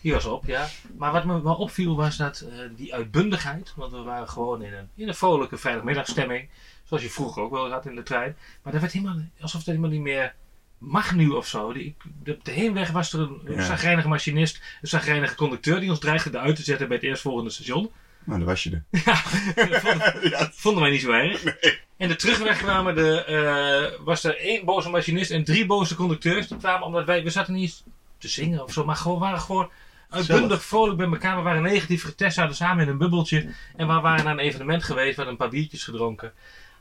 Die 0.00 0.12
was 0.12 0.24
op, 0.24 0.44
ja. 0.46 0.68
Maar 0.98 1.12
wat 1.12 1.24
me 1.24 1.42
wel 1.42 1.54
opviel 1.54 1.96
was 1.96 2.16
dat 2.16 2.40
eh, 2.40 2.58
die 2.76 2.94
uitbundigheid, 2.94 3.72
want 3.76 3.92
we 3.92 3.98
waren 4.02 4.28
gewoon 4.28 4.62
in 4.62 4.72
een, 4.72 4.88
in 4.94 5.08
een 5.08 5.14
vrolijke 5.14 5.56
vrijdagmiddagstemming, 5.56 6.48
zoals 6.84 7.02
je 7.02 7.10
vroeger 7.10 7.42
ook 7.42 7.50
wel 7.50 7.70
had 7.70 7.86
in 7.86 7.94
de 7.94 8.02
trein. 8.02 8.36
Maar 8.62 8.72
dat 8.72 8.80
werd 8.80 8.92
helemaal, 8.92 9.16
alsof 9.40 9.58
het 9.58 9.68
helemaal 9.68 9.90
niet 9.90 10.00
meer 10.00 10.34
mag 10.78 11.14
nu 11.14 11.28
of 11.28 11.46
zo. 11.46 11.72
Die, 11.72 11.96
de, 12.22 12.38
de 12.42 12.50
heenweg 12.50 12.90
was 12.90 13.12
er 13.12 13.20
een, 13.20 13.40
Ja. 13.46 13.62
zagrijnige 13.62 14.08
machinist, 14.08 14.60
een 14.82 14.88
zagrijnige 14.88 15.34
conducteur 15.34 15.80
die 15.80 15.90
ons 15.90 15.98
dreigde 15.98 16.30
eruit 16.30 16.56
te 16.56 16.62
zetten 16.62 16.88
bij 16.88 16.96
het 16.96 17.06
eerstvolgende 17.06 17.50
station. 17.50 17.90
Maar 18.24 18.38
dan 18.38 18.46
was 18.46 18.62
je 18.62 18.70
er. 18.70 18.84
Ja, 19.04 19.22
dat 19.68 19.80
vonden, 19.80 20.30
ja, 20.30 20.50
vonden 20.52 20.82
wij 20.82 20.90
niet 20.90 21.00
zo 21.00 21.10
erg. 21.10 21.44
En 21.96 22.08
de 22.08 22.16
terugweg 22.16 22.58
kwamen 22.58 22.94
de, 22.94 23.24
eh, 23.24 24.04
was 24.04 24.24
er 24.24 24.38
één 24.38 24.64
boze 24.64 24.88
machinist 24.90 25.30
en 25.30 25.44
drie 25.44 25.66
boze 25.66 25.94
conducteurs. 25.94 26.48
Die 26.48 26.56
kwamen 26.56 26.86
omdat 26.86 27.04
wij, 27.04 27.22
we 27.22 27.30
zaten 27.30 27.54
niet 27.54 27.82
te 28.18 28.28
zingen 28.28 28.62
of 28.62 28.72
zo, 28.72 28.84
maar 28.84 28.96
gewoon 28.96 29.18
waren 29.18 29.40
gewoon 29.40 29.70
uitbundig 30.16 30.64
vrolijk 30.64 30.96
bij 30.96 31.06
elkaar. 31.06 31.36
We 31.36 31.42
waren 31.42 31.62
negatief 31.62 32.04
getest, 32.04 32.34
zaten 32.34 32.56
samen 32.56 32.84
in 32.84 32.90
een 32.90 32.98
bubbeltje. 32.98 33.48
En 33.76 33.86
we 33.86 34.00
waren 34.00 34.24
naar 34.24 34.32
een 34.32 34.38
evenement 34.38 34.84
geweest, 34.84 35.16
we 35.16 35.22
hadden 35.22 35.32
een 35.32 35.36
paar 35.36 35.58
biertjes 35.58 35.84
gedronken. 35.84 36.32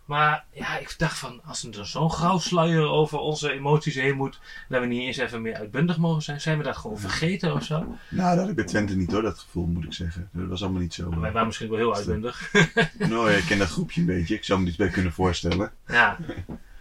Maar 0.06 0.46
ja, 0.52 0.78
ik 0.78 0.96
dacht 0.98 1.18
van, 1.18 1.42
als 1.46 1.64
er 1.64 1.88
zo'n 1.88 2.12
grauw 2.12 2.38
sluier 2.38 2.88
over 2.88 3.20
onze 3.20 3.52
emoties 3.52 3.96
heen 3.96 4.16
moet, 4.16 4.40
dat 4.70 4.82
we 4.82 4.88
niet 4.88 5.02
eens 5.02 5.18
even 5.18 5.42
meer 5.42 5.56
uitbundig 5.56 5.98
mogen 5.98 6.22
zijn, 6.22 6.42
zijn 6.42 6.58
we 6.58 6.64
dat 6.64 6.78
gewoon 6.78 7.00
vergeten 7.00 7.54
of 7.54 7.64
zo? 7.64 7.98
Nou, 8.10 8.30
dat 8.30 8.40
had 8.40 8.50
ik 8.50 8.56
bij 8.56 8.66
Twente 8.66 8.96
niet 8.96 9.12
hoor, 9.12 9.22
dat 9.22 9.40
gevoel 9.40 9.66
moet 9.66 9.84
ik 9.84 9.94
zeggen. 9.94 10.30
Dat 10.32 10.48
was 10.48 10.62
allemaal 10.64 10.82
niet 10.82 10.94
zo. 10.94 11.10
Wij 11.10 11.28
eh, 11.28 11.34
waren 11.34 11.46
misschien 11.48 11.70
wel 11.70 11.78
heel 11.78 11.96
uitbundig. 11.96 12.52
Nou, 12.98 13.32
ik 13.32 13.46
ken 13.46 13.58
dat 13.58 13.70
groepje 13.70 14.02
een 14.02 14.08
beetje. 14.08 14.36
Ik 14.36 14.44
zou 14.44 14.62
me 14.62 14.68
iets 14.68 14.78
bij 14.78 14.90
kunnen 14.90 15.12
voorstellen. 15.12 15.72
Ja. 15.88 16.18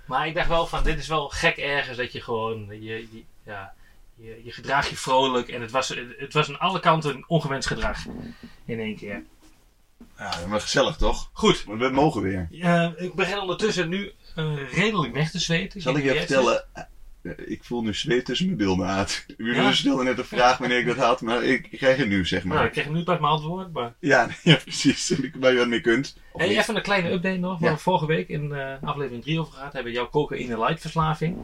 Maar 0.06 0.26
ik 0.26 0.35
dacht 0.35 0.48
wel 0.48 0.66
van, 0.66 0.85
dit 0.85 0.98
is 0.98 1.09
wel 1.09 1.29
gek 1.29 1.57
ergens 1.57 1.96
dat 1.96 2.12
je 2.12 2.20
gewoon, 2.20 2.66
je, 2.70 3.07
je, 3.12 3.22
ja, 3.44 3.74
je, 4.16 4.40
je 4.44 4.50
gedraagt 4.53 4.88
je 4.88 4.96
vrolijk. 4.96 5.48
En 5.48 5.61
het 5.61 5.70
was, 5.70 5.88
het 6.18 6.33
was 6.33 6.48
aan 6.48 6.59
alle 6.59 6.81
kanten 6.81 7.14
een 7.14 7.24
ongewenst 7.27 7.68
gedrag 7.68 7.98
in 8.64 8.81
één 8.81 8.96
keer. 8.96 9.24
Ja, 10.18 10.46
maar 10.48 10.61
gezellig 10.61 10.96
toch? 10.96 11.31
Goed, 11.33 11.64
we 11.64 11.88
mogen 11.88 12.22
weer. 12.22 12.48
eh, 12.50 12.90
ik 12.96 13.14
begin 13.14 13.38
ondertussen 13.38 13.88
nu 13.88 14.12
eh, 14.35 14.72
redelijk 14.72 15.14
weg 15.14 15.31
te 15.31 15.38
zweten. 15.38 15.81
Zal 15.81 15.96
ik 15.96 16.05
je 16.05 16.14
vertellen? 16.14 16.64
Eh, 17.24 17.32
Ik 17.50 17.64
voel 17.64 17.82
nu 17.82 17.94
zweet 17.94 18.24
tussen 18.24 18.46
mijn 18.46 18.58
billen 18.58 18.87
uit. 18.87 19.24
Jullie 19.37 19.54
Ja? 19.54 19.72
stelde 19.72 20.02
net 20.04 20.18
een 20.18 20.24
vraag 20.24 20.58
wanneer 20.58 20.78
ik 20.78 20.87
dat 20.87 20.96
had, 20.96 21.20
maar 21.20 21.44
ik, 21.44 21.68
krijg 21.70 21.96
het 21.96 22.08
nu, 22.08 22.26
zeg 22.26 22.38
is. 22.38 22.44
Nou, 22.44 22.56
maar. 22.56 22.66
ik 22.66 22.72
kreeg 22.72 22.88
nu 22.88 23.02
pas 23.02 23.18
mijn 23.18 23.32
antwoord. 23.32 23.72
Maar... 23.72 23.94
Ja, 23.98 24.28
ja, 24.42 24.56
precies. 24.56 25.14
Waar 25.38 25.52
je 25.52 25.58
wat 25.58 25.68
mee 25.68 25.80
kunt. 25.80 26.16
Of 26.32 26.40
Hey, 26.40 26.48
niet. 26.50 26.58
even 26.58 26.76
een 26.76 26.82
kleine 26.82 27.10
update 27.10 27.38
nog. 27.38 27.60
Ja. 27.60 27.70
we 27.72 27.78
vorige 27.78 28.06
week 28.06 28.28
in 28.28 28.52
eh, 28.52 28.72
aflevering 28.82 29.22
3 29.22 29.40
over 29.40 29.52
gehad 29.52 29.72
hebben. 29.72 29.92
Jouw 29.92 30.08
cocaïne 30.08 30.58
light 30.58 30.80
verslaving. 30.80 31.37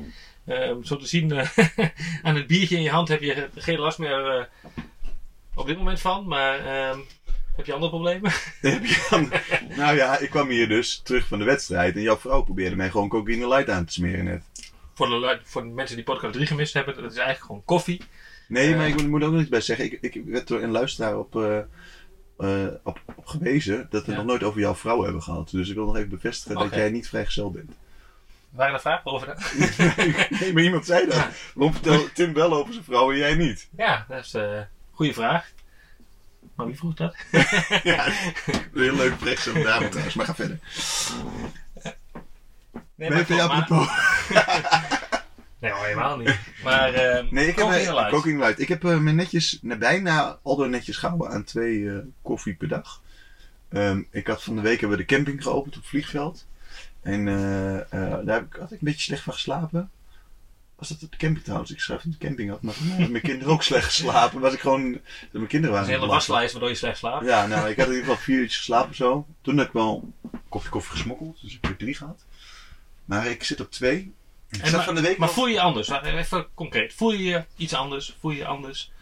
Ehm, 0.46 0.82
zo 0.82 0.96
te 0.96 1.06
zien 1.06 1.32
eh, 1.32 1.48
aan 2.22 2.36
het 2.36 2.46
biertje 2.46 2.76
in 2.76 2.82
je 2.82 2.90
hand 2.90 3.08
heb 3.08 3.20
je 3.22 3.48
geen 3.54 3.78
last 3.78 3.98
meer 3.98 4.26
eh, 4.26 4.44
op 5.54 5.66
dit 5.66 5.76
moment 5.76 6.00
van. 6.00 6.26
Maar 6.26 6.58
ehm, 6.58 6.98
heb 7.56 7.66
je 7.66 7.72
andere 7.72 7.90
problemen? 7.90 8.30
Heb 8.60 8.84
je 8.84 9.06
dan- 9.10 9.32
nou 9.76 9.96
ja, 9.96 10.18
ik 10.18 10.30
kwam 10.30 10.48
hier 10.48 10.68
dus 10.68 11.00
terug 11.04 11.26
van 11.26 11.38
de 11.38 11.44
wedstrijd 11.44 11.94
en 11.96 12.02
jouw 12.02 12.16
vrouw 12.18 12.42
probeerde 12.42 12.76
mij 12.76 12.90
gewoon 12.90 13.08
cocaïne 13.08 13.48
light 13.48 13.70
aan 13.70 13.84
te 13.84 13.92
smeren 13.92 14.24
net. 14.24 14.42
Voor, 15.06 15.20
de, 15.20 15.26
lu- 15.26 15.40
voor 15.44 15.62
de 15.62 15.68
mensen 15.68 15.96
die 15.96 16.04
podcast 16.04 16.32
3 16.32 16.46
gemist 16.46 16.74
hebben, 16.74 16.94
dat 16.94 17.04
is 17.10 17.16
eigenlijk 17.16 17.46
gewoon 17.46 17.64
koffie. 17.64 18.00
Nee, 18.48 18.70
Eh. 18.70 18.76
maar 18.76 18.88
ik 18.88 18.94
moet, 18.94 19.08
moet 19.08 19.22
ook 19.22 19.32
nog 19.32 19.40
iets 19.40 19.50
bij 19.50 19.60
zeggen. 19.60 19.84
Ik, 19.92 20.14
ik 20.14 20.22
werd 20.26 20.48
door 20.48 20.62
een 20.62 20.70
luisteraar 20.70 21.18
op, 21.18 21.36
eh, 21.36 21.58
eh, 22.38 22.72
op, 22.82 23.00
op 23.16 23.26
gewezen 23.26 23.86
dat 23.90 24.04
we 24.04 24.10
Ja. 24.10 24.16
nog 24.16 24.26
nooit 24.26 24.42
over 24.42 24.60
jouw 24.60 24.74
vrouw 24.74 25.02
hebben 25.02 25.22
gehad. 25.22 25.50
Dus 25.50 25.68
ik 25.68 25.74
wil 25.74 25.86
nog 25.86 25.96
even 25.96 26.08
bevestigen 26.08 26.58
dat 26.58 26.74
jij 26.74 26.90
niet 26.90 27.08
vrijgezel 27.08 27.50
bent. 27.50 27.70
Waren 28.50 28.74
er 28.74 28.80
vragen 28.80 29.10
over 29.12 29.26
dat? 29.26 29.52
nee, 30.40 30.52
maar 30.52 30.62
iemand 30.62 30.86
zei 30.86 31.06
dat. 31.06 31.14
Ja. 31.14 31.30
Waarom 31.54 31.74
vertelt 31.74 32.14
Tim 32.14 32.32
wel 32.32 32.52
over 32.54 32.72
zijn 32.72 32.84
vrouw 32.84 33.10
en 33.10 33.16
jij 33.16 33.34
niet? 33.34 33.68
Ja, 33.76 34.04
dat 34.08 34.24
is 34.24 34.32
een 34.32 34.66
goede 34.90 35.12
vraag. 35.12 35.50
Maar 36.54 36.66
wie 36.66 36.76
vroeg 36.76 36.94
dat? 36.94 37.16
ja, 37.82 38.04
heel 38.74 38.94
leuk 38.94 39.14
vrijgezel 39.18 39.62
dame 39.62 39.88
trouwens, 39.88 40.14
maar 40.14 40.26
ga 40.26 40.34
verder. 40.34 40.58
Nee, 43.00 43.10
maar- 43.10 43.40
apropos? 43.40 43.88
nee 45.60 45.70
hoor, 45.70 45.84
helemaal 45.84 46.16
niet. 46.16 46.38
Maar 46.64 46.94
ehm 46.94 47.26
Nee, 47.30 47.46
ik 47.48 47.56
heb, 47.56 47.66
eh, 47.66 47.94
light. 47.94 48.10
cocaïne 48.10 48.38
light. 48.38 48.60
Ik 48.60 48.68
heb 48.68 48.84
eh, 48.84 48.98
me 48.98 49.12
netjes, 49.12 49.58
bijna 49.62 50.38
aldoor 50.42 50.68
netjes 50.68 50.96
gehouden 50.96 51.30
aan 51.30 51.44
twee 51.44 51.90
koffie 52.22 52.54
per 52.54 52.68
dag. 52.68 53.02
Ehm, 53.68 54.02
ik 54.10 54.26
had 54.26 54.42
van 54.42 54.56
de 54.56 54.60
week 54.62 54.80
hebben 54.80 54.98
we 54.98 55.04
de 55.06 55.14
camping 55.14 55.42
geopend 55.42 55.74
op 55.74 55.80
het 55.80 55.90
vliegveld. 55.90 56.46
En 57.02 57.24
daar 58.24 58.34
heb 58.34 58.46
ik, 58.46 58.52
had 58.60 58.72
ik 58.72 58.80
een 58.80 58.86
beetje 58.86 59.00
slecht 59.00 59.22
van 59.22 59.32
geslapen. 59.32 59.90
Was 60.76 60.88
dat 60.88 61.02
op 61.02 61.10
de 61.10 61.16
camping 61.16 61.44
trouwens? 61.44 61.70
Ik 61.70 61.80
schrijf 61.80 62.02
dat 62.02 62.12
de 62.12 62.26
camping 62.26 62.50
had, 62.50 62.62
maar 62.62 62.74
mijn 62.96 63.20
kinderen 63.22 63.52
ook 63.52 63.62
slecht 63.62 63.84
geslapen. 63.84 64.40
Was 64.40 64.52
ik 64.54 64.60
gewoon, 64.60 65.00
mijn 65.30 65.46
kinderen 65.46 65.74
waren 65.76 65.92
een 65.92 65.98
hele 66.00 66.10
waslijst 66.12 66.52
waardoor 66.52 66.70
je 66.70 66.76
slecht 66.76 66.98
slaapt. 66.98 67.24
Ja, 67.26 67.46
nou, 67.46 67.68
ik 67.68 67.76
had 67.76 67.86
in 67.86 67.92
ieder 67.92 68.06
geval 68.08 68.22
vier 68.22 68.38
uurtjes 68.38 68.56
geslapen 68.58 68.94
zo. 68.94 69.26
Toen 69.42 69.56
heb 69.58 69.66
ik 69.66 69.72
wel 69.72 70.12
koffie, 70.48 70.70
koffie 70.70 70.92
gesmokkeld, 70.96 71.40
dus 71.42 71.54
ik 71.54 71.58
heb 71.60 71.70
er 71.70 71.76
drie 71.76 71.94
gehad. 71.94 72.24
Maar 73.10 73.26
ik 73.26 73.44
zit 73.44 73.60
op 73.60 73.70
twee. 73.70 74.12
Ik 74.50 74.60
En 74.62 74.72
maar, 74.72 74.84
van 74.84 74.94
de 74.94 75.00
week 75.00 75.18
maar 75.18 75.26
nog- 75.26 75.36
voel 75.36 75.46
je 75.46 75.52
je 75.54 75.60
anders? 75.60 75.88
Even 75.88 76.46
concreet. 76.54 76.94
Voel 76.94 77.12
je 77.12 77.22
je 77.22 77.44
iets 77.56 77.74
anders? 77.74 78.16
Voel 78.20 78.30
je 78.30 78.36
je 78.36 78.46
anders? 78.46 78.92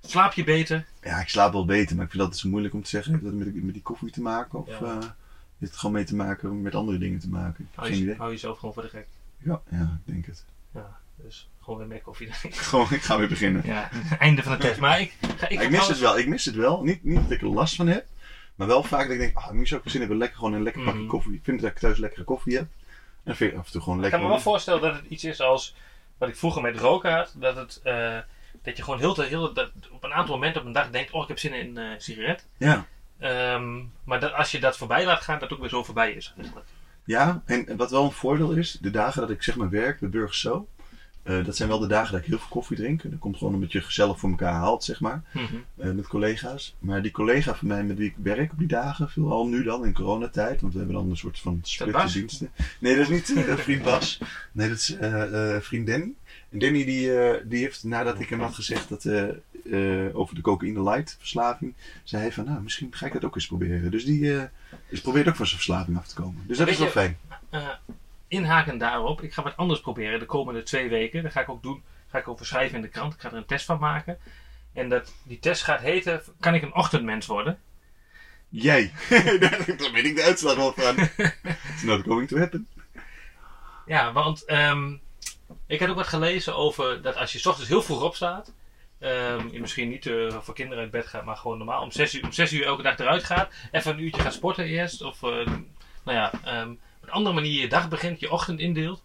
Slaap 0.00 0.32
je 0.32 0.44
beter? 0.44 0.86
Ja, 1.02 1.20
ik 1.20 1.28
slaap 1.28 1.52
wel 1.52 1.64
beter, 1.64 1.96
maar 1.96 2.04
ik 2.04 2.10
vind 2.10 2.22
dat 2.22 2.36
zo 2.38 2.48
moeilijk 2.48 2.74
om 2.74 2.82
te 2.82 2.88
zeggen. 2.88 3.12
Heeft 3.12 3.24
dat 3.24 3.32
met, 3.34 3.62
met 3.64 3.72
die 3.72 3.82
koffie 3.82 4.10
te 4.10 4.20
maken? 4.22 4.58
Of 4.58 4.68
Ja. 4.68 4.78
eh, 4.80 4.92
heeft 5.58 5.72
het 5.72 5.76
gewoon 5.76 5.94
mee 5.94 6.04
te 6.04 6.14
maken 6.16 6.62
met 6.62 6.74
andere 6.74 6.98
dingen 6.98 7.18
te 7.18 7.28
maken? 7.28 7.68
Hou, 7.74 7.90
je, 7.90 7.96
idee. 7.96 8.14
hou 8.16 8.30
jezelf 8.30 8.58
gewoon 8.58 8.74
voor 8.74 8.82
de 8.82 8.88
gek. 8.88 9.06
Ja, 9.38 9.60
ja, 9.70 10.00
ik 10.06 10.12
denk 10.12 10.26
het. 10.26 10.44
Ja, 10.74 10.96
dus 11.16 11.48
gewoon 11.62 11.78
weer 11.78 11.88
meer 11.88 12.02
koffie. 12.02 12.28
Gewoon, 12.50 12.86
ik 12.90 13.02
ga 13.02 13.18
weer 13.18 13.28
beginnen. 13.28 13.62
ja, 13.66 13.90
einde 14.18 14.42
van 14.42 14.52
de 14.52 14.58
test. 14.58 14.80
Maar 14.80 15.00
ik, 15.00 15.12
ga, 15.36 15.48
ik, 15.48 15.60
ik 15.60 15.70
mis 15.70 15.88
het 15.88 15.98
wel, 15.98 16.18
ik 16.18 16.26
mis 16.26 16.44
het 16.44 16.54
wel. 16.54 16.82
Niet, 16.82 17.04
niet 17.04 17.22
dat 17.22 17.30
ik 17.30 17.40
er 17.40 17.48
last 17.48 17.74
van 17.74 17.86
heb, 17.86 18.06
maar 18.54 18.66
wel 18.66 18.82
vaak 18.82 19.02
dat 19.02 19.10
ik 19.12 19.18
denk, 19.18 19.36
ah, 19.36 19.50
nu 19.50 19.66
zou 19.66 19.80
ik 19.84 19.90
zin 19.90 20.00
hebben 20.00 20.18
lekker 20.18 20.36
gewoon 20.38 20.52
een 20.52 20.62
lekker 20.62 20.82
pakje 20.82 20.98
Mhm. 20.98 21.08
koffie. 21.08 21.32
Ik 21.34 21.40
vind 21.44 21.60
dat 21.60 21.70
ik 21.70 21.78
thuis 21.78 21.98
lekkere 21.98 22.24
koffie 22.24 22.56
heb. 22.56 22.66
Vind 23.24 23.52
ik 23.52 23.58
af 23.58 23.66
en 23.66 23.72
toe 23.72 23.80
gewoon 23.80 23.96
Ik 23.96 24.02
lekker. 24.02 24.20
kan 24.20 24.28
me 24.28 24.34
wel 24.34 24.44
voorstellen 24.44 24.80
dat 24.80 24.94
het 24.94 25.04
iets 25.08 25.24
is 25.24 25.40
als 25.40 25.74
wat 26.18 26.28
ik 26.28 26.36
vroeger 26.36 26.62
met 26.62 26.78
roken 26.78 27.12
had. 27.12 27.34
Dat, 27.36 27.56
het, 27.56 27.80
eh, 27.82 28.18
dat 28.62 28.76
je 28.76 28.82
gewoon 28.82 28.98
heel, 28.98 29.14
te, 29.14 29.22
heel 29.22 29.52
dat 29.52 29.70
op 29.90 30.04
een 30.04 30.12
aantal 30.12 30.34
momenten 30.34 30.60
op 30.60 30.66
een 30.66 30.72
dag 30.72 30.90
denkt: 30.90 31.12
Oh, 31.12 31.22
ik 31.22 31.28
heb 31.28 31.38
zin 31.38 31.54
in 31.54 31.76
een 31.76 32.00
sigaret. 32.00 32.46
Ja. 32.58 32.86
Ehm, 33.18 33.80
maar 34.04 34.20
dat, 34.20 34.32
als 34.32 34.50
je 34.50 34.60
dat 34.60 34.76
voorbij 34.76 35.04
laat 35.04 35.20
gaan, 35.20 35.38
dat 35.38 35.52
ook 35.52 35.60
weer 35.60 35.68
zo 35.68 35.84
voorbij 35.84 36.12
is. 36.12 36.32
Eigenlijk. 36.36 36.66
Ja, 37.04 37.42
en 37.46 37.76
wat 37.76 37.90
wel 37.90 38.04
een 38.04 38.10
voordeel 38.12 38.50
is, 38.50 38.72
de 38.72 38.90
dagen 38.90 39.20
dat 39.20 39.30
ik 39.30 39.42
zeg 39.42 39.56
maar 39.56 39.70
werk, 39.70 40.00
de 40.00 40.08
burgers 40.08 40.40
zo, 40.40 40.68
Eh, 41.22 41.44
dat 41.44 41.56
zijn 41.56 41.68
wel 41.68 41.78
de 41.78 41.86
dagen 41.86 42.12
dat 42.12 42.20
ik 42.20 42.26
heel 42.26 42.38
veel 42.38 42.48
koffie 42.48 42.76
drink. 42.76 43.02
Dat 43.02 43.18
komt 43.18 43.36
gewoon 43.36 43.54
omdat 43.54 43.72
je 43.72 43.80
gezellig 43.80 44.18
voor 44.18 44.30
elkaar 44.30 44.52
haalt, 44.52 44.84
zeg 44.84 45.00
maar. 45.00 45.22
Mhm. 45.32 45.44
eh, 45.76 45.90
met 45.90 46.06
collega's. 46.06 46.74
Maar 46.78 47.02
die 47.02 47.10
collega 47.10 47.54
van 47.54 47.68
mij 47.68 47.84
met 47.84 47.98
wie 47.98 48.08
ik 48.08 48.14
werk 48.22 48.52
op 48.52 48.58
die 48.58 48.68
dagen, 48.68 49.10
vooral 49.10 49.46
nu 49.46 49.62
dan 49.62 49.84
in 49.84 49.92
coronatijd, 49.92 50.60
want 50.60 50.72
we 50.72 50.78
hebben 50.78 50.96
dan 50.96 51.10
een 51.10 51.16
soort 51.16 51.38
van 51.38 51.58
splitte 51.62 52.12
diensten. 52.12 52.50
Nee, 52.78 52.96
dat 52.96 53.08
is 53.08 53.28
niet 53.28 53.46
eh, 53.46 53.56
vriend 53.66 53.82
Bas. 53.82 54.20
Nee, 54.52 54.68
dat 54.68 54.76
is 54.76 54.96
vriend 55.64 55.86
Danny. 55.86 56.12
En 56.50 56.58
Danny 56.58 56.84
die, 56.84 57.10
die 57.44 57.58
heeft, 57.58 57.84
nadat 57.84 58.20
ik 58.20 58.28
hem 58.28 58.40
had 58.40 58.54
gezegd 58.54 58.88
dat, 58.88 59.06
over 60.12 60.34
de 60.34 60.40
cocaïne 60.40 60.82
light 60.82 61.16
verslaving, 61.18 61.74
zei 62.04 62.22
hij 62.22 62.32
van, 62.32 62.44
nou, 62.44 62.62
misschien 62.62 62.88
ga 62.90 63.06
ik 63.06 63.12
dat 63.12 63.24
ook 63.24 63.34
eens 63.34 63.46
proberen. 63.46 63.90
Dus 63.90 64.04
die 64.04 64.36
eh, 64.36 64.42
dus 64.88 65.00
probeert 65.00 65.28
ook 65.28 65.36
van 65.36 65.46
zijn 65.46 65.60
verslaving 65.60 65.96
af 65.96 66.06
te 66.06 66.14
komen. 66.14 66.44
Dus 66.46 66.56
dat 66.56 66.66
Weet 66.66 66.74
is 66.74 66.80
wel 66.80 66.90
fijn. 66.90 67.16
Inhaken 68.32 68.78
daarop. 68.78 69.22
Ik 69.22 69.32
ga 69.32 69.42
wat 69.42 69.56
anders 69.56 69.80
proberen 69.80 70.18
de 70.18 70.26
komende 70.26 70.62
twee 70.62 70.88
weken. 70.88 71.22
Dat 71.22 71.32
ga 71.32 71.40
ik 71.40 71.48
ook 71.48 71.62
doen. 71.62 71.82
Ga 72.10 72.18
ik 72.18 72.28
over 72.28 72.46
schrijven 72.46 72.76
in 72.76 72.82
de 72.82 72.88
krant. 72.88 73.14
Ik 73.14 73.20
ga 73.20 73.28
er 73.30 73.36
een 73.36 73.46
test 73.46 73.64
van 73.64 73.78
maken. 73.78 74.18
En 74.72 74.88
dat, 74.88 75.12
die 75.24 75.38
test 75.38 75.62
gaat 75.62 75.80
heten: 75.80 76.22
kan 76.40 76.54
ik 76.54 76.62
een 76.62 76.74
ochtendmens 76.74 77.26
worden? 77.26 77.58
Jij. 78.48 78.92
Daar 79.40 79.90
weet 79.92 80.04
ik 80.04 80.16
de 80.16 80.22
uitslag 80.22 80.56
wel 80.56 80.72
van. 80.72 80.98
It's 81.72 81.82
not 81.82 82.02
going 82.02 82.28
to 82.28 82.38
happen. 82.38 82.68
Ja, 83.86 84.12
want 84.12 84.44
ehm, 84.44 84.92
ik 85.66 85.78
heb 85.80 85.88
ook 85.90 85.96
wat 85.96 86.06
gelezen 86.06 86.56
over 86.56 87.02
dat 87.02 87.16
als 87.16 87.32
je 87.32 87.38
's 87.38 87.46
ochtends 87.46 87.68
heel 87.70 87.82
vroeg 87.82 88.02
opstaat. 88.02 88.52
ehm, 88.98 89.48
je 89.48 89.60
misschien 89.60 89.88
niet 89.88 90.06
eh, 90.06 90.40
voor 90.40 90.54
kinderen 90.54 90.82
uit 90.82 90.92
bed 90.92 91.06
gaat, 91.06 91.24
maar 91.24 91.36
gewoon 91.36 91.58
normaal 91.58 91.82
om 91.82 91.90
6 91.90 92.14
uur, 92.14 92.24
om 92.24 92.32
6 92.32 92.52
uur 92.52 92.64
elke 92.64 92.82
dag 92.82 92.98
eruit 92.98 93.24
gaat. 93.24 93.52
Even 93.72 93.92
een 93.92 94.02
uurtje 94.02 94.22
gaat 94.22 94.32
sporten 94.34 94.64
eerst. 94.64 95.02
Of 95.02 95.22
eh, 95.22 95.46
nou 96.04 96.18
ja, 96.18 96.32
ehm, 96.44 96.74
andere 97.12 97.34
manier 97.34 97.60
je 97.60 97.68
dag 97.68 97.88
begint, 97.88 98.20
je 98.20 98.30
ochtend 98.30 98.60
indeelt. 98.60 99.02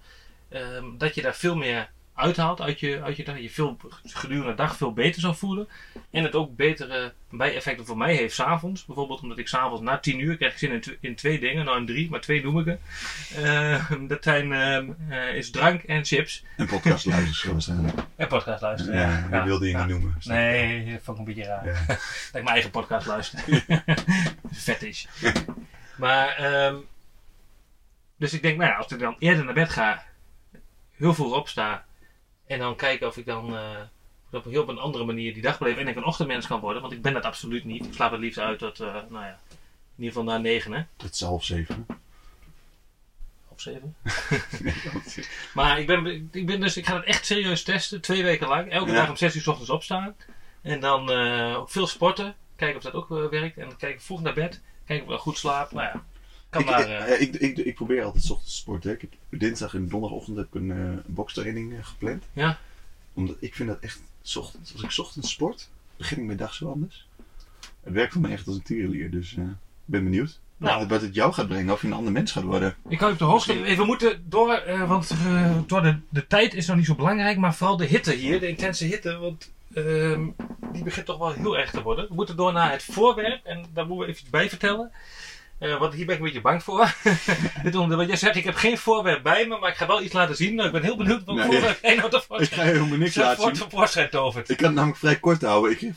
ehm, 0.49 0.85
dat 0.97 1.15
je 1.15 1.21
daar 1.21 1.35
veel 1.35 1.55
meer 1.55 1.89
uithaalt 2.13 2.61
uit 2.61 2.79
je, 2.79 3.01
uit 3.03 3.17
je 3.17 3.23
dag. 3.23 3.39
Je 3.39 3.49
veel 3.49 3.77
gedurende 4.03 4.49
de 4.49 4.55
dag 4.55 4.77
veel 4.77 4.93
beter 4.93 5.21
zal 5.21 5.33
voelen. 5.33 5.67
En 6.11 6.23
het 6.23 6.35
ook 6.35 6.55
betere 6.55 7.13
bijeffecten 7.29 7.85
voor 7.85 7.97
mij 7.97 8.15
heeft 8.15 8.35
s'avonds. 8.35 8.85
Bijvoorbeeld 8.85 9.21
omdat 9.21 9.37
ik 9.37 9.47
s'avonds 9.47 9.81
na 9.81 9.97
10 9.99 10.19
uur 10.19 10.37
krijg 10.37 10.51
ik 10.51 10.57
zin 10.57 10.71
in, 10.71 10.81
tw- 10.81 10.95
in 10.99 11.15
twee 11.15 11.39
dingen. 11.39 11.65
Nou 11.65 11.77
in 11.77 11.85
drie, 11.85 12.09
maar 12.09 12.21
twee 12.21 12.43
noem 12.43 12.59
ik 12.59 12.67
er. 12.67 12.77
Eh, 13.35 13.91
dat 14.07 14.23
zijn, 14.23 14.53
ehm, 14.53 14.89
eh, 15.09 15.35
is 15.35 15.51
drank 15.51 15.83
en 15.83 16.05
chips. 16.05 16.43
En 16.57 16.67
podcast 16.67 17.05
luisteren 17.05 17.51
waarschijnlijk. 17.53 17.97
En 18.15 18.27
podcast 18.27 18.61
luisteren. 18.61 18.99
Ja, 18.99 19.27
die 19.29 19.41
wilde 19.41 19.65
je 19.65 19.71
ja. 19.71 19.85
niet 19.85 19.89
noemen. 19.89 20.15
Nee, 20.23 20.91
dat 20.91 21.01
vond 21.03 21.19
ik 21.19 21.27
een 21.27 21.33
beetje 21.33 21.49
raar. 21.49 21.65
Ja. 21.65 21.85
Dat 21.87 21.97
ik 22.33 22.43
mijn 22.43 22.47
eigen 22.47 22.71
podcast 22.71 23.07
luister. 23.07 23.39
Vet 24.51 24.83
is. 24.83 25.07
Maar, 25.97 26.27
ehm, 26.27 26.75
dus 28.17 28.33
ik 28.33 28.41
denk, 28.41 28.57
nou 28.57 28.69
ja, 28.69 28.77
als 28.77 28.91
ik 28.91 28.99
dan 28.99 29.15
eerder 29.19 29.45
naar 29.45 29.53
bed 29.53 29.69
ga, 29.69 30.03
heel 30.91 31.13
vroeg 31.13 31.33
opsta, 31.33 31.85
en 32.47 32.59
dan 32.59 32.75
kijken 32.75 33.07
of 33.07 33.17
ik 33.17 33.25
dan 33.25 33.57
eh, 33.57 33.69
op 34.31 34.45
een 34.45 34.51
heel 34.51 34.61
op 34.61 34.67
een 34.67 34.77
andere 34.79 35.05
manier 35.05 35.33
die 35.33 35.41
dag 35.41 35.57
beleef 35.59 35.77
en 35.77 35.87
ik 35.87 35.95
een 35.95 36.03
ochtendmens 36.05 36.47
kan 36.47 36.59
worden, 36.59 36.81
want 36.81 36.93
ik 36.93 37.01
ben 37.01 37.13
dat 37.13 37.23
absoluut 37.25 37.63
niet. 37.65 37.85
Ik 37.85 37.93
slaap 37.93 38.11
het 38.11 38.19
liefst 38.19 38.39
uit 38.39 38.59
tot, 38.59 38.79
eh, 38.79 38.93
nou 38.93 39.25
ja, 39.25 39.39
in 39.95 40.03
ieder 40.03 40.13
geval 40.19 40.23
na 40.23 40.37
negen, 40.37 40.71
hè? 40.73 40.81
Dat 40.97 41.13
is 41.13 41.21
half 41.21 41.43
zeven. 41.43 41.85
Of 43.47 43.61
zeven. 43.61 43.95
Nee, 44.59 44.73
Maar 45.53 45.79
ik 45.79 45.87
ben, 45.87 46.29
ik 46.31 46.45
ben 46.45 46.59
dus, 46.59 46.77
ik 46.77 46.85
ga 46.85 46.95
het 46.95 47.05
echt 47.05 47.25
serieus 47.25 47.63
testen, 47.63 48.01
twee 48.01 48.23
weken 48.23 48.47
lang. 48.47 48.71
Elke 48.71 48.91
Ja. 48.91 48.95
dag 48.97 49.09
om 49.09 49.15
6 49.15 49.35
uur 49.35 49.41
s 49.41 49.47
ochtends 49.47 49.69
opstaan. 49.69 50.15
En 50.61 50.79
dan 50.79 51.11
eh, 51.11 51.61
veel 51.65 51.87
sporten. 51.87 52.35
Kijken 52.55 52.77
of 52.77 52.83
dat 52.83 52.93
ook 52.93 53.29
werkt. 53.29 53.57
En 53.57 53.67
dan 53.67 53.77
kijken 53.77 54.01
vroeg 54.01 54.21
naar 54.21 54.33
bed. 54.33 54.61
Kijken 54.85 54.95
of 54.95 55.01
ik 55.01 55.07
wel 55.07 55.17
goed 55.17 55.37
slaap. 55.37 55.71
Nou 55.71 55.85
ja, 55.85 56.03
kan 56.63 56.79
ik, 56.81 56.87
maar. 56.87 56.99
ik, 56.99 57.07
eh, 57.07 57.13
eh, 57.13 57.21
ik, 57.21 57.35
ik, 57.35 57.57
ik 57.57 57.75
probeer 57.75 58.03
altijd 58.03 58.23
's 58.23 58.29
ochtends 58.29 58.53
te 58.53 58.57
sporten. 58.57 58.91
Ik 58.91 59.01
heb 59.01 59.39
dinsdag 59.39 59.73
en 59.73 59.87
donderdagochtend 59.87 60.37
heb 60.37 60.45
ik 60.45 60.53
een, 60.53 60.71
eh, 60.71 60.97
bokstraining 61.05 61.87
gepland. 61.87 62.23
Ja. 62.33 62.57
Omdat 63.13 63.35
ik 63.39 63.55
vind 63.55 63.69
dat 63.69 63.79
echt, 63.79 64.01
's 64.21 64.35
ochtends, 64.35 64.73
als 64.73 64.81
ik 64.81 64.91
's 64.91 64.99
ochtends 64.99 65.31
sport, 65.31 65.69
begin 65.97 66.17
ik 66.17 66.25
mijn 66.25 66.37
dag 66.37 66.53
zo 66.53 66.71
anders. 66.71 67.07
Het 67.83 67.93
werkt 67.93 68.13
voor 68.13 68.21
mij 68.21 68.31
echt 68.31 68.47
als 68.47 68.55
een 68.55 68.61
tierenlier, 68.61 69.11
dus 69.11 69.33
ik 69.33 69.43
ben 69.85 70.03
benieuwd. 70.03 70.39
Nou. 70.57 70.87
Wat, 70.87 71.01
het 71.01 71.15
jou 71.15 71.33
gaat 71.33 71.47
brengen, 71.47 71.73
of 71.73 71.81
je 71.81 71.87
een 71.87 71.93
ander 71.93 72.11
mens 72.11 72.31
gaat 72.31 72.43
worden. 72.43 72.75
ik 72.89 72.99
hou 72.99 73.11
op 73.11 73.17
de 73.19 73.25
hoogte. 73.25 73.75
We 73.75 73.85
moeten 73.85 74.23
door, 74.25 74.61
want 74.87 75.11
door 75.67 75.81
de, 75.81 75.99
de 76.09 76.27
tijd 76.27 76.53
is 76.53 76.67
nog 76.67 76.75
niet 76.75 76.85
zo 76.85 76.95
belangrijk. 76.95 77.37
Maar 77.37 77.55
vooral 77.55 77.77
de 77.77 77.85
hitte 77.85 78.13
hier, 78.13 78.39
de 78.39 78.47
intense 78.47 78.85
hitte. 78.85 79.17
Want 79.17 79.51
ehm, 79.73 80.27
die 80.71 80.83
begint 80.83 81.05
toch 81.05 81.17
wel 81.17 81.31
heel 81.31 81.57
erg 81.57 81.71
te 81.71 81.81
worden. 81.81 82.07
We 82.07 82.13
moeten 82.13 82.35
door 82.35 82.53
naar 82.53 82.71
het 82.71 82.83
voorwerp. 82.83 83.45
En 83.45 83.65
daar 83.73 83.87
moeten 83.87 84.05
we 84.07 84.13
even 84.13 84.31
bij 84.31 84.49
vertellen. 84.49 84.91
Eh, 85.59 85.79
want 85.79 85.93
hier 85.93 86.05
ben 86.05 86.15
ik 86.15 86.19
een 86.21 86.25
beetje 86.27 86.41
bang 86.41 86.63
voor. 86.63 86.93
Want 87.87 88.07
jij 88.07 88.15
zegt, 88.15 88.35
ik 88.35 88.43
heb 88.43 88.55
geen 88.55 88.77
voorwerp 88.77 89.23
bij 89.23 89.47
me, 89.47 89.57
maar 89.59 89.69
ik 89.69 89.75
ga 89.75 89.87
wel 89.87 90.01
iets 90.01 90.13
laten 90.13 90.35
zien. 90.35 90.59
Ik 90.59 90.71
ben 90.71 90.83
heel 90.83 90.97
benieuwd 90.97 91.23
wat 91.25 91.35
Nee. 91.35 91.45
voorwerp 91.45 91.79
jij 91.81 91.95
nou 91.95 92.21
Ik 92.41 92.53
ga 92.53 92.61
helemaal 92.61 92.97
niks 92.97 93.15
laten 93.25 93.43
zien. 93.43 93.53
tevoorschijn 93.53 94.09
tovert. 94.09 94.49
Ik 94.49 94.57
kan 94.57 94.65
het 94.65 94.75
namelijk 94.75 94.99
vrij 94.99 95.15
kort 95.15 95.41
houden. 95.41 95.71
Ik 95.71 95.77
kreeg 95.77 95.93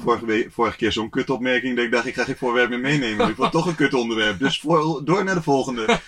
vorige, 0.53 0.77
keer 0.77 0.93
zo'n 0.93 1.11
kutopmerking 1.11 1.77
dat 1.77 1.85
ik 1.85 1.91
dacht, 1.91 2.07
ik 2.07 2.15
ga 2.15 2.25
geen 2.25 2.37
voorwerp 2.37 2.69
meer 2.69 2.79
meenemen. 2.81 3.29
Ik 3.29 3.35
vond 3.35 3.53
toch 3.53 3.67
een 3.67 3.75
kutonderwerp. 3.75 4.39
Dus 4.39 4.61
voor, 4.61 5.05
door 5.05 5.25
naar 5.25 5.35
de 5.35 5.43
volgende. 5.43 5.85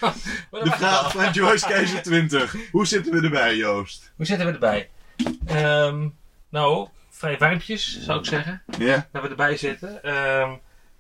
De 0.51 0.71
vraag 0.71 1.13
van 1.13 1.33
Joyce 1.33 1.67
Keizer 1.67 2.03
20. 2.03 2.57
Hoe 2.71 2.87
zitten 2.87 3.13
we 3.13 3.21
erbij, 3.21 3.57
Joost? 3.57 4.13
Hoe 4.17 4.27
zitten 4.27 4.47
we 4.47 4.53
erbij? 4.53 4.91
Ehm, 5.47 6.09
nou, 6.51 6.89
vrij 7.11 7.39
warmpjes 7.39 8.03
zou 8.03 8.19
ik 8.19 8.27
zeggen. 8.27 8.63
Ja? 8.79 9.09
Dat 9.13 9.23
we 9.23 9.29
erbij 9.29 9.57
zitten. 9.57 10.01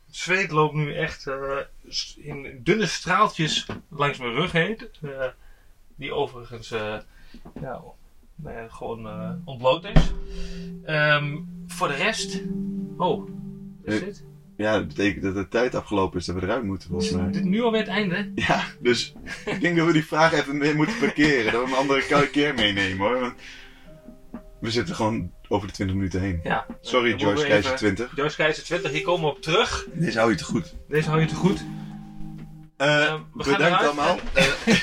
Het 0.06 0.20
zweet 0.20 0.50
loopt 0.50 0.74
nu 0.74 0.94
echt 0.94 1.26
eh, 1.26 1.34
in 2.16 2.60
dunne 2.62 2.86
straaltjes 2.86 3.66
langs 3.88 4.18
mijn 4.18 4.32
rug 4.32 4.52
heen. 4.52 4.78
Eh, 5.02 5.10
die 5.96 6.12
overigens 6.14 6.70
eh, 6.70 6.96
ja, 7.60 7.82
nou 8.34 8.68
gewoon 8.68 9.06
eh, 9.06 9.30
ontbloot 9.44 9.84
is. 9.84 10.12
Ehm, 10.84 11.38
voor 11.66 11.88
de 11.88 11.94
rest. 11.94 12.42
Oh, 12.96 13.28
is 13.84 14.00
dit? 14.00 14.24
Ja, 14.56 14.72
dat 14.78 14.88
betekent 14.88 15.22
dat 15.22 15.34
de 15.34 15.48
tijd 15.48 15.74
afgelopen 15.74 16.18
is 16.18 16.26
dat 16.26 16.34
we 16.34 16.42
eruit 16.42 16.64
moeten, 16.64 16.88
volgens 16.88 17.10
Is 17.10 17.32
dit 17.32 17.44
nu 17.44 17.62
alweer 17.62 17.80
het 17.80 17.88
einde? 17.88 18.32
Ja, 18.34 18.64
dus 18.80 19.12
ik 19.46 19.60
denk 19.60 19.76
dat 19.76 19.86
we 19.86 19.92
die 19.92 20.06
vraag 20.06 20.32
even 20.32 20.56
mee 20.56 20.74
moeten 20.74 20.98
parkeren. 20.98 21.52
Dat 21.52 21.52
we 21.52 21.58
hem 21.58 21.72
een 21.72 21.78
andere 21.78 22.30
keer 22.30 22.54
meenemen, 22.54 23.06
hoor. 23.06 23.20
Want 23.20 23.34
we 24.60 24.70
zitten 24.70 24.94
gewoon 24.94 25.32
over 25.48 25.66
de 25.66 25.72
20 25.72 25.96
minuten 25.96 26.20
heen. 26.20 26.40
Ja. 26.42 26.66
Sorry, 26.80 27.10
Joyce 27.10 27.24
moeten 27.24 27.42
we 27.44 27.50
Keizer 27.50 27.72
even- 27.72 27.94
20. 27.94 28.16
Joyce 28.16 28.36
Keizer 28.36 28.64
20, 28.64 28.90
hier 28.90 29.02
komen 29.02 29.24
we 29.28 29.34
op 29.36 29.42
terug. 29.42 29.86
Deze 29.92 30.18
hou 30.18 30.30
je 30.30 30.36
te 30.36 30.44
goed. 30.44 30.74
Deze 30.88 31.08
hou 31.08 31.20
je 31.20 31.26
te 31.26 31.34
goed. 31.34 31.64
Eh, 32.82 33.04
Ehm, 33.04 33.20
bedankt 33.32 33.82
allemaal. 33.82 34.18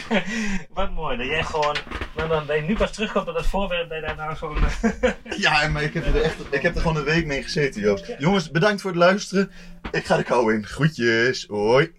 Wat 0.73 0.91
mooi 0.91 1.17
dat 1.17 1.25
jij 1.25 1.43
gewoon, 1.43 1.75
nou 2.15 2.29
dan 2.29 2.45
dat 2.45 2.55
je 2.55 2.61
nu 2.61 2.75
pas 2.75 2.91
terugkomt 2.91 3.27
op 3.27 3.33
dat 3.33 3.45
voorwerp, 3.45 3.89
daar 3.89 4.15
nou 4.15 4.35
zo'n... 4.35 4.57
Ja, 5.45 5.67
maar 5.67 5.83
ik 5.83 5.93
heb, 5.93 6.05
er 6.05 6.21
echt, 6.21 6.35
ik 6.49 6.61
heb 6.61 6.75
er 6.75 6.81
gewoon 6.81 6.97
een 6.97 7.03
week 7.03 7.25
mee 7.25 7.43
gezeten, 7.43 7.81
Joost. 7.81 8.15
Jongens, 8.17 8.51
bedankt 8.51 8.81
voor 8.81 8.91
het 8.91 8.99
luisteren. 8.99 9.51
Ik 9.91 10.05
ga 10.05 10.17
de 10.17 10.23
kou 10.23 10.53
in. 10.53 10.65
Groetjes. 10.65 11.45
Hoi. 11.47 11.91